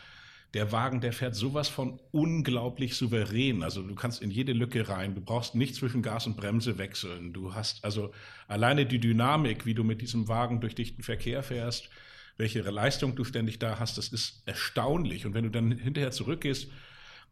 [0.53, 3.63] der Wagen, der fährt sowas von unglaublich souverän.
[3.63, 5.13] Also du kannst in jede Lücke rein.
[5.13, 7.33] Du brauchst nicht zwischen Gas und Bremse wechseln.
[7.33, 8.11] Du hast also
[8.47, 11.89] alleine die Dynamik, wie du mit diesem Wagen durch dichten Verkehr fährst,
[12.37, 15.25] welche Leistung du ständig da hast, das ist erstaunlich.
[15.25, 16.69] Und wenn du dann hinterher zurückgehst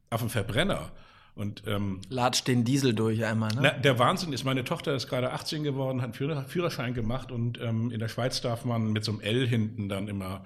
[0.10, 0.92] auf einen Verbrenner,
[1.36, 3.54] und ähm, latscht den Diesel durch einmal.
[3.54, 3.60] Ne?
[3.62, 7.60] Na, der Wahnsinn ist, meine Tochter ist gerade 18 geworden, hat einen Führerschein gemacht und
[7.62, 10.46] ähm, in der Schweiz darf man mit so einem L hinten dann immer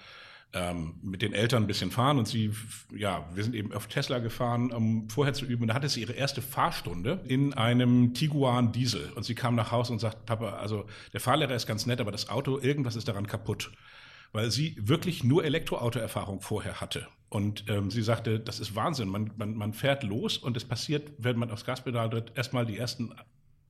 [0.53, 2.51] ähm, mit den Eltern ein bisschen fahren und sie,
[2.95, 5.63] ja, wir sind eben auf Tesla gefahren, um vorher zu üben.
[5.63, 9.11] Und da hatte sie ihre erste Fahrstunde in einem Tiguan Diesel.
[9.15, 12.11] Und sie kam nach Hause und sagt, Papa, also der Fahrlehrer ist ganz nett, aber
[12.11, 13.71] das Auto, irgendwas ist daran kaputt.
[14.31, 17.07] Weil sie wirklich nur Elektroauto-Erfahrung vorher hatte.
[17.29, 19.09] Und ähm, sie sagte, das ist Wahnsinn.
[19.09, 22.77] Man, man, man fährt los und es passiert, wenn man aufs Gaspedal tritt, erstmal die
[22.77, 23.13] ersten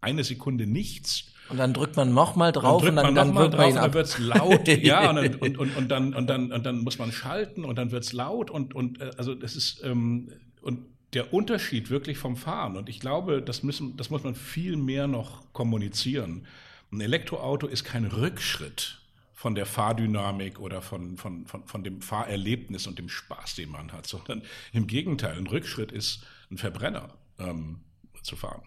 [0.02, 1.26] eine Sekunde nichts.
[1.50, 4.20] Und dann drückt man nochmal drauf und, dann, und dann, dann wird drauf, dann wird's
[4.20, 7.66] laut, ja, und dann, und, und, und, dann, und, dann, und dann muss man schalten
[7.66, 10.30] und dann wird's laut und, und äh, also das ist ähm,
[10.62, 12.78] und der Unterschied wirklich vom Fahren.
[12.78, 16.46] Und ich glaube, das, müssen, das muss man viel mehr noch kommunizieren.
[16.92, 19.00] Ein Elektroauto ist kein Rückschritt
[19.34, 23.92] von der Fahrdynamik oder von, von, von, von dem Fahrerlebnis und dem Spaß, den man
[23.94, 24.44] hat, sondern
[24.74, 27.80] im Gegenteil, ein Rückschritt ist, ein Verbrenner ähm,
[28.22, 28.64] zu fahren.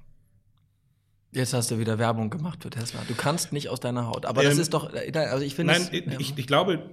[1.33, 3.01] Jetzt hast du wieder Werbung gemacht für Tesla.
[3.09, 4.26] Du kannst nicht aus deiner Haut.
[4.26, 5.72] Aber ähm, das ist doch, äh, also ich finde.
[5.72, 6.91] Nein, es, ich, ich glaube,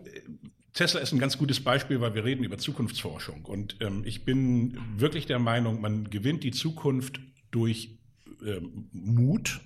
[0.74, 3.44] Tesla ist ein ganz gutes Beispiel, weil wir reden über Zukunftsforschung.
[3.44, 7.20] Und ähm, ich bin wirklich der Meinung, man gewinnt die Zukunft
[7.52, 7.98] durch
[8.46, 9.60] ähm, Mut,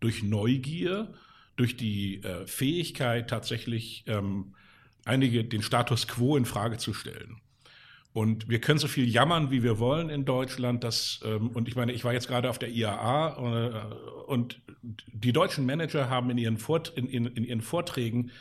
[0.00, 1.14] durch Neugier,
[1.56, 4.54] durch die äh, Fähigkeit, tatsächlich ähm,
[5.06, 7.40] einige den Status quo in Frage zu stellen.
[8.12, 10.82] Und wir können so viel jammern, wie wir wollen in Deutschland.
[10.82, 14.60] Dass, ähm, und ich meine, ich war jetzt gerade auf der IAA äh, und
[15.12, 18.32] die deutschen Manager haben in ihren, Vort, in, in, in ihren Vorträgen,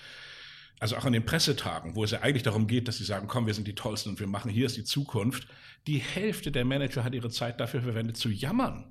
[0.79, 3.45] also auch an den Pressetagen, wo es ja eigentlich darum geht, dass sie sagen, komm,
[3.45, 5.47] wir sind die Tollsten und wir machen, hier ist die Zukunft.
[5.87, 8.85] Die Hälfte der Manager hat ihre Zeit dafür verwendet, zu jammern.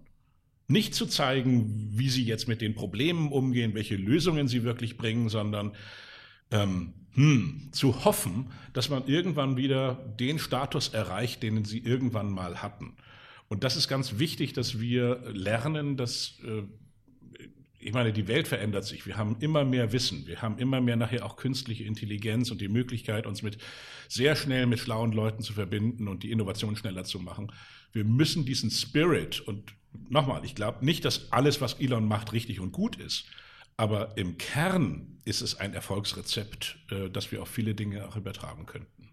[0.68, 5.31] Nicht zu zeigen, wie sie jetzt mit den Problemen umgehen, welche Lösungen sie wirklich bringen,
[5.31, 5.74] sondern
[6.51, 12.62] ähm, hm, zu hoffen, dass man irgendwann wieder den Status erreicht, den sie irgendwann mal
[12.62, 12.96] hatten.
[13.48, 16.62] Und das ist ganz wichtig, dass wir lernen, dass, äh,
[17.80, 19.06] ich meine, die Welt verändert sich.
[19.06, 20.26] Wir haben immer mehr Wissen.
[20.26, 23.59] Wir haben immer mehr nachher auch künstliche Intelligenz und die Möglichkeit, uns mit
[24.09, 27.52] sehr schnell mit schlauen Leuten zu verbinden und die Innovation schneller zu machen.
[27.92, 29.74] Wir müssen diesen Spirit und
[30.09, 33.24] nochmal, ich glaube nicht, dass alles, was Elon macht, richtig und gut ist.
[33.79, 38.66] Aber im Kern ist es ein Erfolgsrezept, äh, das wir auf viele Dinge auch übertragen
[38.66, 39.09] könnten.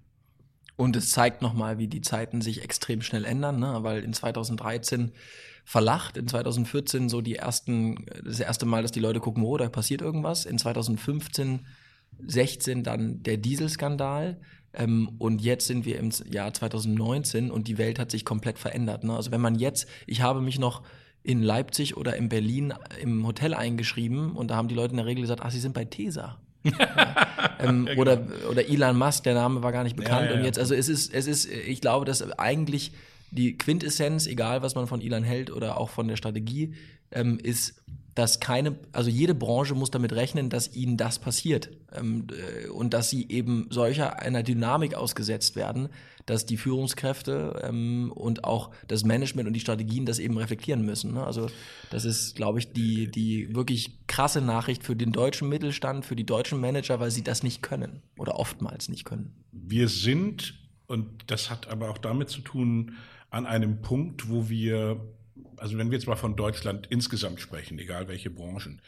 [0.76, 3.78] Und es zeigt nochmal, wie die Zeiten sich extrem schnell ändern, ne?
[3.84, 5.11] weil in 2013
[5.63, 9.70] verlacht, in 2014 so die ersten, das erste Mal, dass die Leute gucken, oh, da
[9.70, 10.45] passiert irgendwas.
[10.45, 11.66] In 2015,
[12.26, 14.41] 16 dann der Dieselskandal.
[14.74, 19.03] Ähm, und jetzt sind wir im Jahr 2019 und die Welt hat sich komplett verändert.
[19.03, 19.16] Ne?
[19.16, 20.84] Also wenn man jetzt, ich habe mich noch
[21.26, 25.05] in Leipzig oder in Berlin im Hotel eingeschrieben und da haben die Leute in der
[25.07, 26.38] Regel gesagt, ach, sie sind bei Tesa.
[27.59, 28.01] ähm, ja, genau.
[28.01, 30.26] oder, oder Elon Musk, der Name war gar nicht bekannt.
[30.26, 32.91] Ja, ja, und jetzt, also es ist, es ist, ich glaube, dass eigentlich
[33.32, 36.73] die Quintessenz, egal was man von Elon hält oder auch von der Strategie,
[37.11, 37.82] ähm, ist,
[38.13, 42.93] dass keine, also jede Branche muss damit rechnen, dass ihnen das passiert ähm, äh, und
[42.93, 45.89] dass sie eben solcher einer Dynamik ausgesetzt werden,
[46.26, 51.13] dass die Führungskräfte ähm, und auch das Management und die Strategien das eben reflektieren müssen.
[51.13, 51.23] Ne?
[51.23, 51.49] Also
[51.91, 56.26] das ist, glaube ich, die, die wirklich krasse Nachricht für den deutschen Mittelstand, für die
[56.26, 59.34] deutschen Manager, weil sie das nicht können oder oftmals nicht können.
[59.51, 60.55] Wir sind,
[60.88, 62.93] und das hat aber auch damit zu tun,
[63.30, 64.99] an einem Punkt, wo wir
[65.57, 68.82] also wenn wir jetzt mal von Deutschland insgesamt sprechen, egal welche Branchen,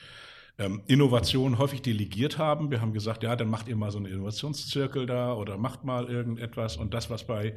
[0.58, 2.72] ähm, Innovation häufig delegiert haben.
[2.72, 6.10] Wir haben gesagt, ja, dann macht ihr mal so einen Innovationszirkel da oder macht mal
[6.10, 6.78] irgendetwas.
[6.78, 7.54] Und das, was bei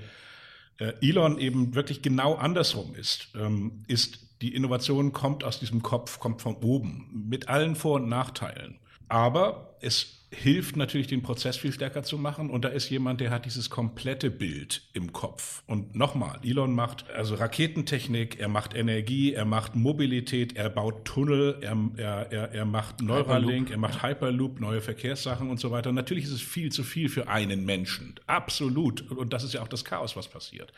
[0.79, 6.19] äh, Elon eben wirklich genau andersrum ist, ähm, ist, die Innovation kommt aus diesem Kopf,
[6.19, 8.79] kommt von oben, mit allen Vor- und Nachteilen.
[9.09, 12.51] Aber es hilft natürlich, den Prozess viel stärker zu machen.
[12.51, 15.63] Und da ist jemand, der hat dieses komplette Bild im Kopf.
[15.67, 21.59] Und nochmal, Elon macht also Raketentechnik, er macht Energie, er macht Mobilität, er baut Tunnel,
[21.61, 23.71] er, er, er, er macht Neuralink, Hyperloop.
[23.71, 25.91] er macht Hyperloop, neue Verkehrssachen und so weiter.
[25.91, 28.15] Und natürlich ist es viel zu viel für einen Menschen.
[28.27, 29.11] Absolut.
[29.11, 30.73] Und das ist ja auch das Chaos, was passiert.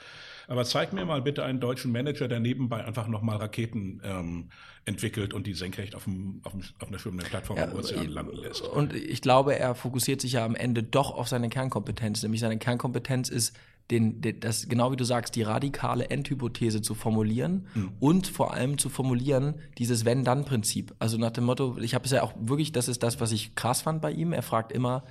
[0.53, 4.51] Aber zeig mir mal bitte einen deutschen Manager, der nebenbei einfach nochmal Raketen ähm,
[4.85, 8.07] entwickelt und die senkrecht auf, dem, auf, dem, auf einer schwimmenden Plattform ja, im Ozean
[8.09, 8.61] landen lässt.
[8.61, 12.23] Und ich glaube, er fokussiert sich ja am Ende doch auf seine Kernkompetenz.
[12.23, 13.57] Nämlich seine Kernkompetenz ist,
[13.91, 17.93] den, den, das, genau wie du sagst, die radikale Endhypothese zu formulieren mhm.
[17.99, 20.95] und vor allem zu formulieren, dieses Wenn-Dann-Prinzip.
[20.99, 23.55] Also nach dem Motto, ich habe es ja auch wirklich, das ist das, was ich
[23.55, 24.35] krass fand bei ihm.
[24.35, 25.05] Er fragt immer,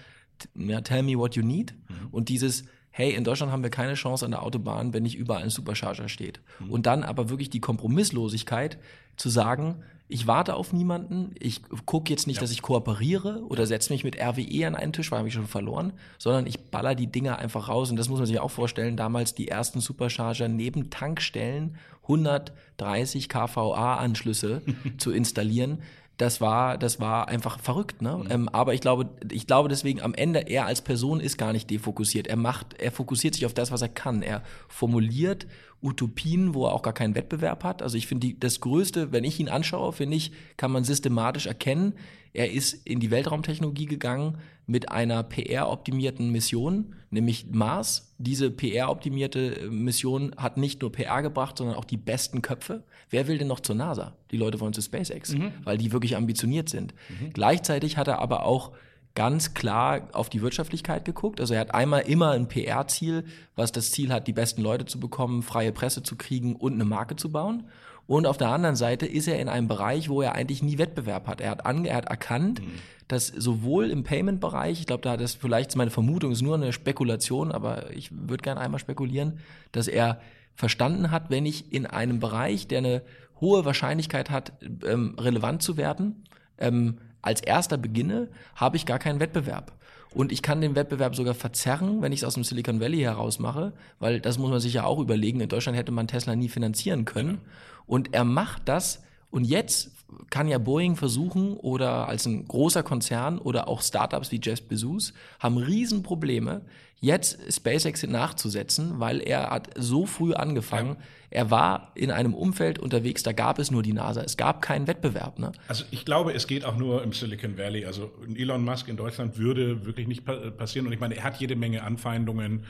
[0.54, 1.74] ja, tell me what you need.
[1.90, 2.10] Mhm.
[2.12, 5.44] Und dieses, hey, in Deutschland haben wir keine Chance an der Autobahn, wenn nicht überall
[5.44, 6.42] ein Supercharger steht.
[6.60, 6.72] Mhm.
[6.72, 8.78] Und dann aber wirklich die Kompromisslosigkeit
[9.16, 9.84] zu sagen,
[10.14, 12.42] ich warte auf niemanden, ich gucke jetzt nicht, ja.
[12.42, 15.48] dass ich kooperiere oder setze mich mit RWE an einen Tisch, weil habe ich schon
[15.48, 17.90] verloren, sondern ich baller die Dinger einfach raus.
[17.90, 24.62] Und das muss man sich auch vorstellen, damals die ersten Supercharger neben Tankstellen 130 kVA-Anschlüsse
[24.98, 25.82] zu installieren
[26.22, 28.02] das war, das war einfach verrückt.
[28.04, 28.16] Ne?
[28.16, 28.28] Mhm.
[28.30, 31.70] Ähm, aber ich glaube, ich glaube deswegen am Ende, er als Person ist gar nicht
[31.70, 32.28] defokussiert.
[32.28, 34.22] Er macht, er fokussiert sich auf das, was er kann.
[34.22, 35.48] Er formuliert
[35.82, 37.82] Utopien, wo er auch gar keinen Wettbewerb hat.
[37.82, 41.94] Also ich finde das Größte, wenn ich ihn anschaue, finde ich, kann man systematisch erkennen,
[42.34, 48.14] er ist in die Weltraumtechnologie gegangen mit einer PR-optimierten Mission, nämlich Mars.
[48.20, 52.84] Diese PR-optimierte Mission hat nicht nur PR gebracht, sondern auch die besten Köpfe.
[53.10, 54.16] Wer will denn noch zur NASA?
[54.32, 55.52] Die Leute wollen zu SpaceX, mhm.
[55.64, 56.94] weil die wirklich ambitioniert sind.
[57.10, 57.34] Mhm.
[57.34, 58.72] Gleichzeitig hat er aber auch
[59.16, 61.40] ganz klar auf die Wirtschaftlichkeit geguckt.
[61.42, 65.00] Also er hat einmal immer ein PR-Ziel, was das Ziel hat, die besten Leute zu
[65.00, 67.68] bekommen, freie Presse zu kriegen und eine Marke zu bauen.
[68.08, 71.28] Und auf der anderen Seite ist er in einem Bereich, wo er eigentlich nie Wettbewerb
[71.28, 71.40] hat.
[71.40, 72.72] Er hat, ange er hat erkannt, mhm.
[73.08, 76.74] dass sowohl im Payment-Bereich, ich glaube, da hat das vielleicht meine Vermutung, ist nur eine
[76.74, 79.40] Spekulation, aber ich würde gerne einmal spekulieren,
[79.72, 80.20] dass er
[80.56, 83.02] verstanden hat, wenn ich in einem Bereich, der eine
[83.40, 84.54] hohe Wahrscheinlichkeit hat,
[84.86, 86.24] ähm, relevant zu werden,
[86.58, 89.74] ähm, als erster beginne, habe ich gar keinen Wettbewerb.
[90.14, 93.40] Und ich kann den Wettbewerb sogar verzerren, wenn ich es aus dem Silicon Valley heraus
[93.40, 95.40] mache, weil das muss man sich ja auch überlegen.
[95.40, 97.40] In Deutschland hätte man Tesla nie finanzieren können.
[97.86, 99.92] Und er macht das und jetzt
[100.30, 105.14] kann ja Boeing versuchen oder als ein großer Konzern oder auch Startups wie Jeff Bezos
[105.40, 106.62] haben Riesenprobleme,
[107.00, 110.98] jetzt SpaceX nachzusetzen, weil er hat so früh angefangen.
[111.00, 111.06] Ja.
[111.32, 114.22] Er war in einem Umfeld unterwegs, da gab es nur die NASA.
[114.22, 115.40] Es gab keinen Wettbewerb.
[115.40, 115.54] Ne?
[115.68, 117.86] Also ich glaube, es geht auch nur im Silicon Valley.
[117.86, 120.88] Also Elon Musk in Deutschland würde wirklich nicht passieren.
[120.88, 122.66] Und ich meine, er hat jede Menge Anfeindungen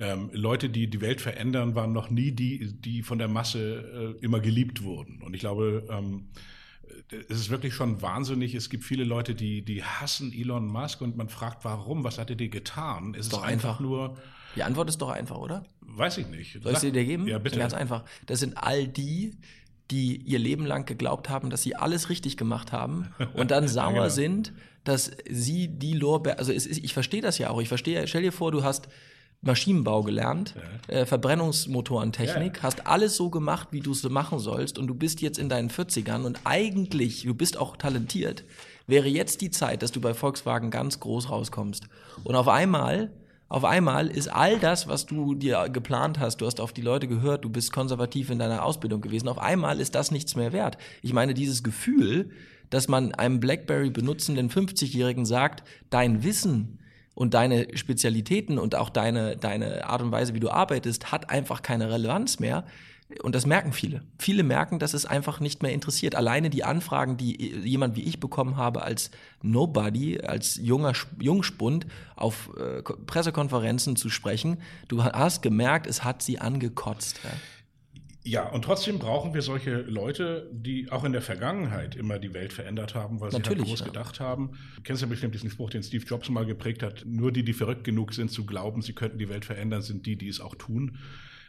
[0.00, 4.24] ähm, Leute, die die Welt verändern, waren noch nie die, die von der Masse äh,
[4.24, 5.22] immer geliebt wurden.
[5.22, 6.30] Und ich glaube, ähm,
[7.28, 8.56] es ist wirklich schon wahnsinnig.
[8.56, 12.02] Es gibt viele Leute, die, die hassen Elon Musk und man fragt, warum?
[12.02, 13.14] Was hat er dir getan?
[13.14, 14.18] Es ist, ist einfach, einfach nur.
[14.56, 15.64] Die Antwort ist doch einfach, oder?
[15.80, 16.60] Weiß ich nicht.
[16.62, 17.26] Soll ich sie dir geben?
[17.26, 17.58] Ja, bitte.
[17.58, 18.04] Ganz einfach.
[18.26, 19.36] Das sind all die,
[19.90, 23.86] die ihr Leben lang geglaubt haben, dass sie alles richtig gemacht haben und dann sauer
[23.86, 24.08] ja, genau.
[24.08, 24.52] sind,
[24.84, 27.60] dass sie die Lorbeer, also ist, ich verstehe das ja auch.
[27.60, 28.88] Ich verstehe, stell dir vor, du hast
[29.44, 30.54] Maschinenbau gelernt,
[30.88, 30.94] ja.
[30.94, 32.62] äh, Verbrennungsmotorentechnik, ja.
[32.62, 35.70] hast alles so gemacht, wie du es machen sollst und du bist jetzt in deinen
[35.70, 38.44] 40ern und eigentlich, du bist auch talentiert,
[38.86, 41.88] wäre jetzt die Zeit, dass du bei Volkswagen ganz groß rauskommst.
[42.22, 43.10] Und auf einmal,
[43.48, 47.06] auf einmal ist all das, was du dir geplant hast, du hast auf die Leute
[47.08, 50.78] gehört, du bist konservativ in deiner Ausbildung gewesen, auf einmal ist das nichts mehr wert.
[51.02, 52.30] Ich meine, dieses Gefühl,
[52.70, 56.78] dass man einem BlackBerry benutzenden 50-Jährigen sagt, dein Wissen,
[57.14, 61.62] und deine Spezialitäten und auch deine, deine Art und Weise, wie du arbeitest, hat einfach
[61.62, 62.64] keine Relevanz mehr.
[63.22, 64.02] Und das merken viele.
[64.18, 66.14] Viele merken, dass es einfach nicht mehr interessiert.
[66.14, 69.10] Alleine die Anfragen, die jemand wie ich bekommen habe als
[69.42, 71.86] Nobody, als junger Jungspund
[72.16, 74.58] auf äh, Pressekonferenzen zu sprechen,
[74.88, 77.20] du hast gemerkt, es hat sie angekotzt.
[77.24, 77.30] Ja.
[78.26, 82.54] Ja, und trotzdem brauchen wir solche Leute, die auch in der Vergangenheit immer die Welt
[82.54, 83.86] verändert haben, weil Natürlich, sie halt groß ja.
[83.86, 84.52] gedacht haben.
[84.76, 87.04] Du kennst ja bestimmt diesen Spruch, den Steve Jobs mal geprägt hat.
[87.04, 90.16] Nur die, die verrückt genug sind zu glauben, sie könnten die Welt verändern, sind die,
[90.16, 90.96] die es auch tun.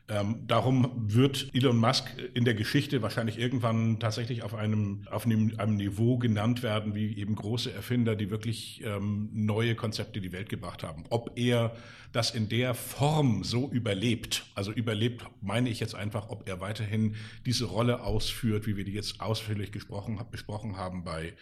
[0.08, 5.54] Ähm, darum wird Elon Musk in der Geschichte wahrscheinlich irgendwann tatsächlich auf einem, auf einem,
[5.58, 10.32] einem Niveau genannt werden, wie eben große Erfinder, die wirklich ähm, neue Konzepte in die
[10.32, 11.06] Welt gebracht haben.
[11.10, 11.76] Ob er
[12.12, 17.16] das in der Form so überlebt, also überlebt meine ich jetzt einfach, ob er weiterhin
[17.48, 21.34] diese Rolle ausführt, wie wir die jetzt ausführlich gesprochen, besprochen haben bei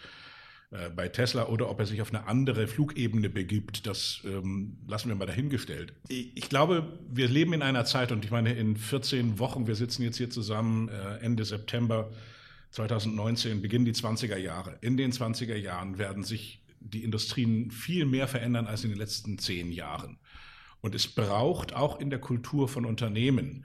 [0.74, 5.08] äh, bei Tesla oder ob er sich auf eine andere Flugebene begibt, das ähm, lassen
[5.08, 5.92] wir mal dahingestellt.
[6.08, 10.02] Ich glaube, wir leben in einer Zeit und ich meine, in 14 Wochen, wir sitzen
[10.02, 12.10] jetzt hier zusammen äh, Ende September
[12.72, 14.76] 2019, beginnen die 20er Jahre.
[14.80, 19.38] In den 20er Jahren werden sich die Industrien viel mehr verändern als in den letzten
[19.38, 20.18] zehn Jahren.
[20.80, 23.64] Und es braucht auch in der Kultur von Unternehmen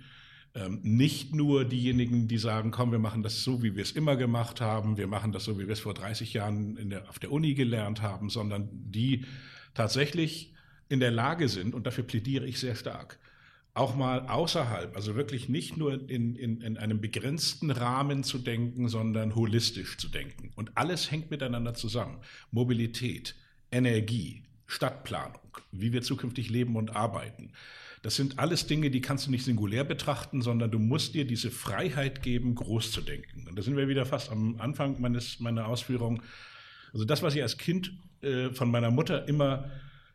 [0.56, 4.16] ähm, nicht nur diejenigen, die sagen, komm, wir machen das so, wie wir es immer
[4.16, 7.32] gemacht haben, wir machen das so, wie wir es vor 30 Jahren der, auf der
[7.32, 9.26] Uni gelernt haben, sondern die
[9.74, 10.54] tatsächlich
[10.90, 13.20] in der Lage sind, und dafür plädiere ich sehr stark,
[13.76, 18.90] auch mal außerhalb, also wirklich nicht nur in, in, in einem begrenzten Rahmen zu denken,
[18.90, 20.52] sondern holistisch zu denken.
[20.56, 22.18] Und alles hängt miteinander zusammen.
[22.52, 23.36] Mobilität,
[23.72, 27.54] Energie, Stadtplanung, wie wir zukünftig leben und arbeiten.
[28.02, 31.52] Das sind alles Dinge, die kannst du nicht singulär betrachten, sondern du musst dir diese
[31.52, 33.48] Freiheit geben, groß zu denken.
[33.48, 36.22] Und da sind wir wieder fast am Anfang meines, meiner Ausführung.
[36.94, 37.92] Also das, was ich als Kind
[38.22, 39.70] äh, von meiner Mutter immer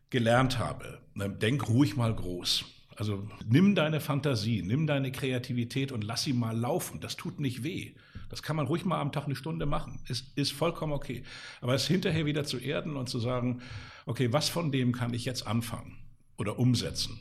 [0.09, 2.64] gelernt habe, ne, denk ruhig mal groß.
[2.97, 7.01] Also nimm deine Fantasie, nimm deine Kreativität und lass sie mal laufen.
[7.01, 7.95] Das tut nicht weh.
[8.30, 10.01] Das kann man ruhig mal am Tag eine Stunde machen.
[10.09, 11.24] Ist, ist vollkommen okay.
[11.61, 13.61] Aber es hinterher wieder zu erden und zu sagen,
[14.07, 15.99] okay, was von dem kann ich jetzt anfangen
[16.37, 17.20] oder umsetzen?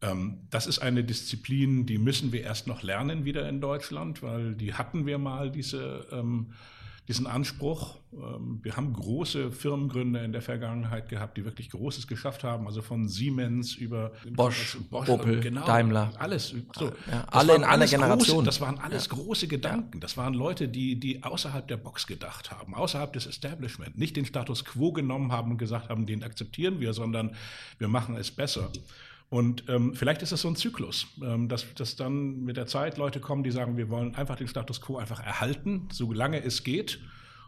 [0.00, 4.54] Ähm, das ist eine Disziplin, die müssen wir erst noch lernen wieder in Deutschland, weil
[4.54, 6.52] die hatten wir mal, diese ähm,
[7.08, 7.96] diesen Anspruch.
[8.12, 12.82] Ähm, wir haben große Firmengründe in der Vergangenheit gehabt, die wirklich Großes geschafft haben, also
[12.82, 16.12] von Siemens über Bosch, Bosch Opel, genau, Daimler.
[16.18, 16.54] Alles.
[16.74, 16.92] So.
[17.10, 18.36] Ja, alle in einer Generation.
[18.36, 19.14] Große, das waren alles ja.
[19.14, 20.00] große Gedanken.
[20.00, 24.26] Das waren Leute, die, die außerhalb der Box gedacht haben, außerhalb des Establishment, nicht den
[24.26, 27.34] Status quo genommen haben und gesagt haben, den akzeptieren wir, sondern
[27.78, 28.70] wir machen es besser.
[29.30, 32.96] Und ähm, vielleicht ist das so ein Zyklus, ähm, dass, dass dann mit der Zeit
[32.96, 36.98] Leute kommen, die sagen, wir wollen einfach den Status quo einfach erhalten, solange es geht.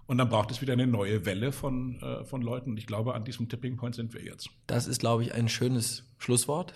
[0.06, 2.70] Und dann braucht es wieder eine neue Welle von, äh, von Leuten.
[2.70, 4.50] Und ich glaube, an diesem Tipping Point sind wir jetzt.
[4.66, 6.74] Das ist, glaube ich, ein schönes Schlusswort.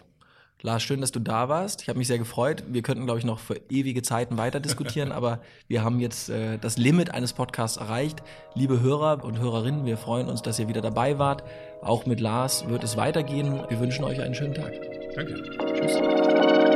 [0.63, 1.83] Lars, schön, dass du da warst.
[1.83, 2.65] Ich habe mich sehr gefreut.
[2.69, 6.59] Wir könnten, glaube ich, noch für ewige Zeiten weiter diskutieren, aber wir haben jetzt äh,
[6.59, 8.23] das Limit eines Podcasts erreicht.
[8.55, 11.45] Liebe Hörer und Hörerinnen, wir freuen uns, dass ihr wieder dabei wart.
[11.83, 13.61] Auch mit Lars wird es weitergehen.
[13.69, 14.73] Wir wünschen euch einen schönen Tag.
[15.15, 15.43] Danke.
[15.75, 16.74] Tschüss.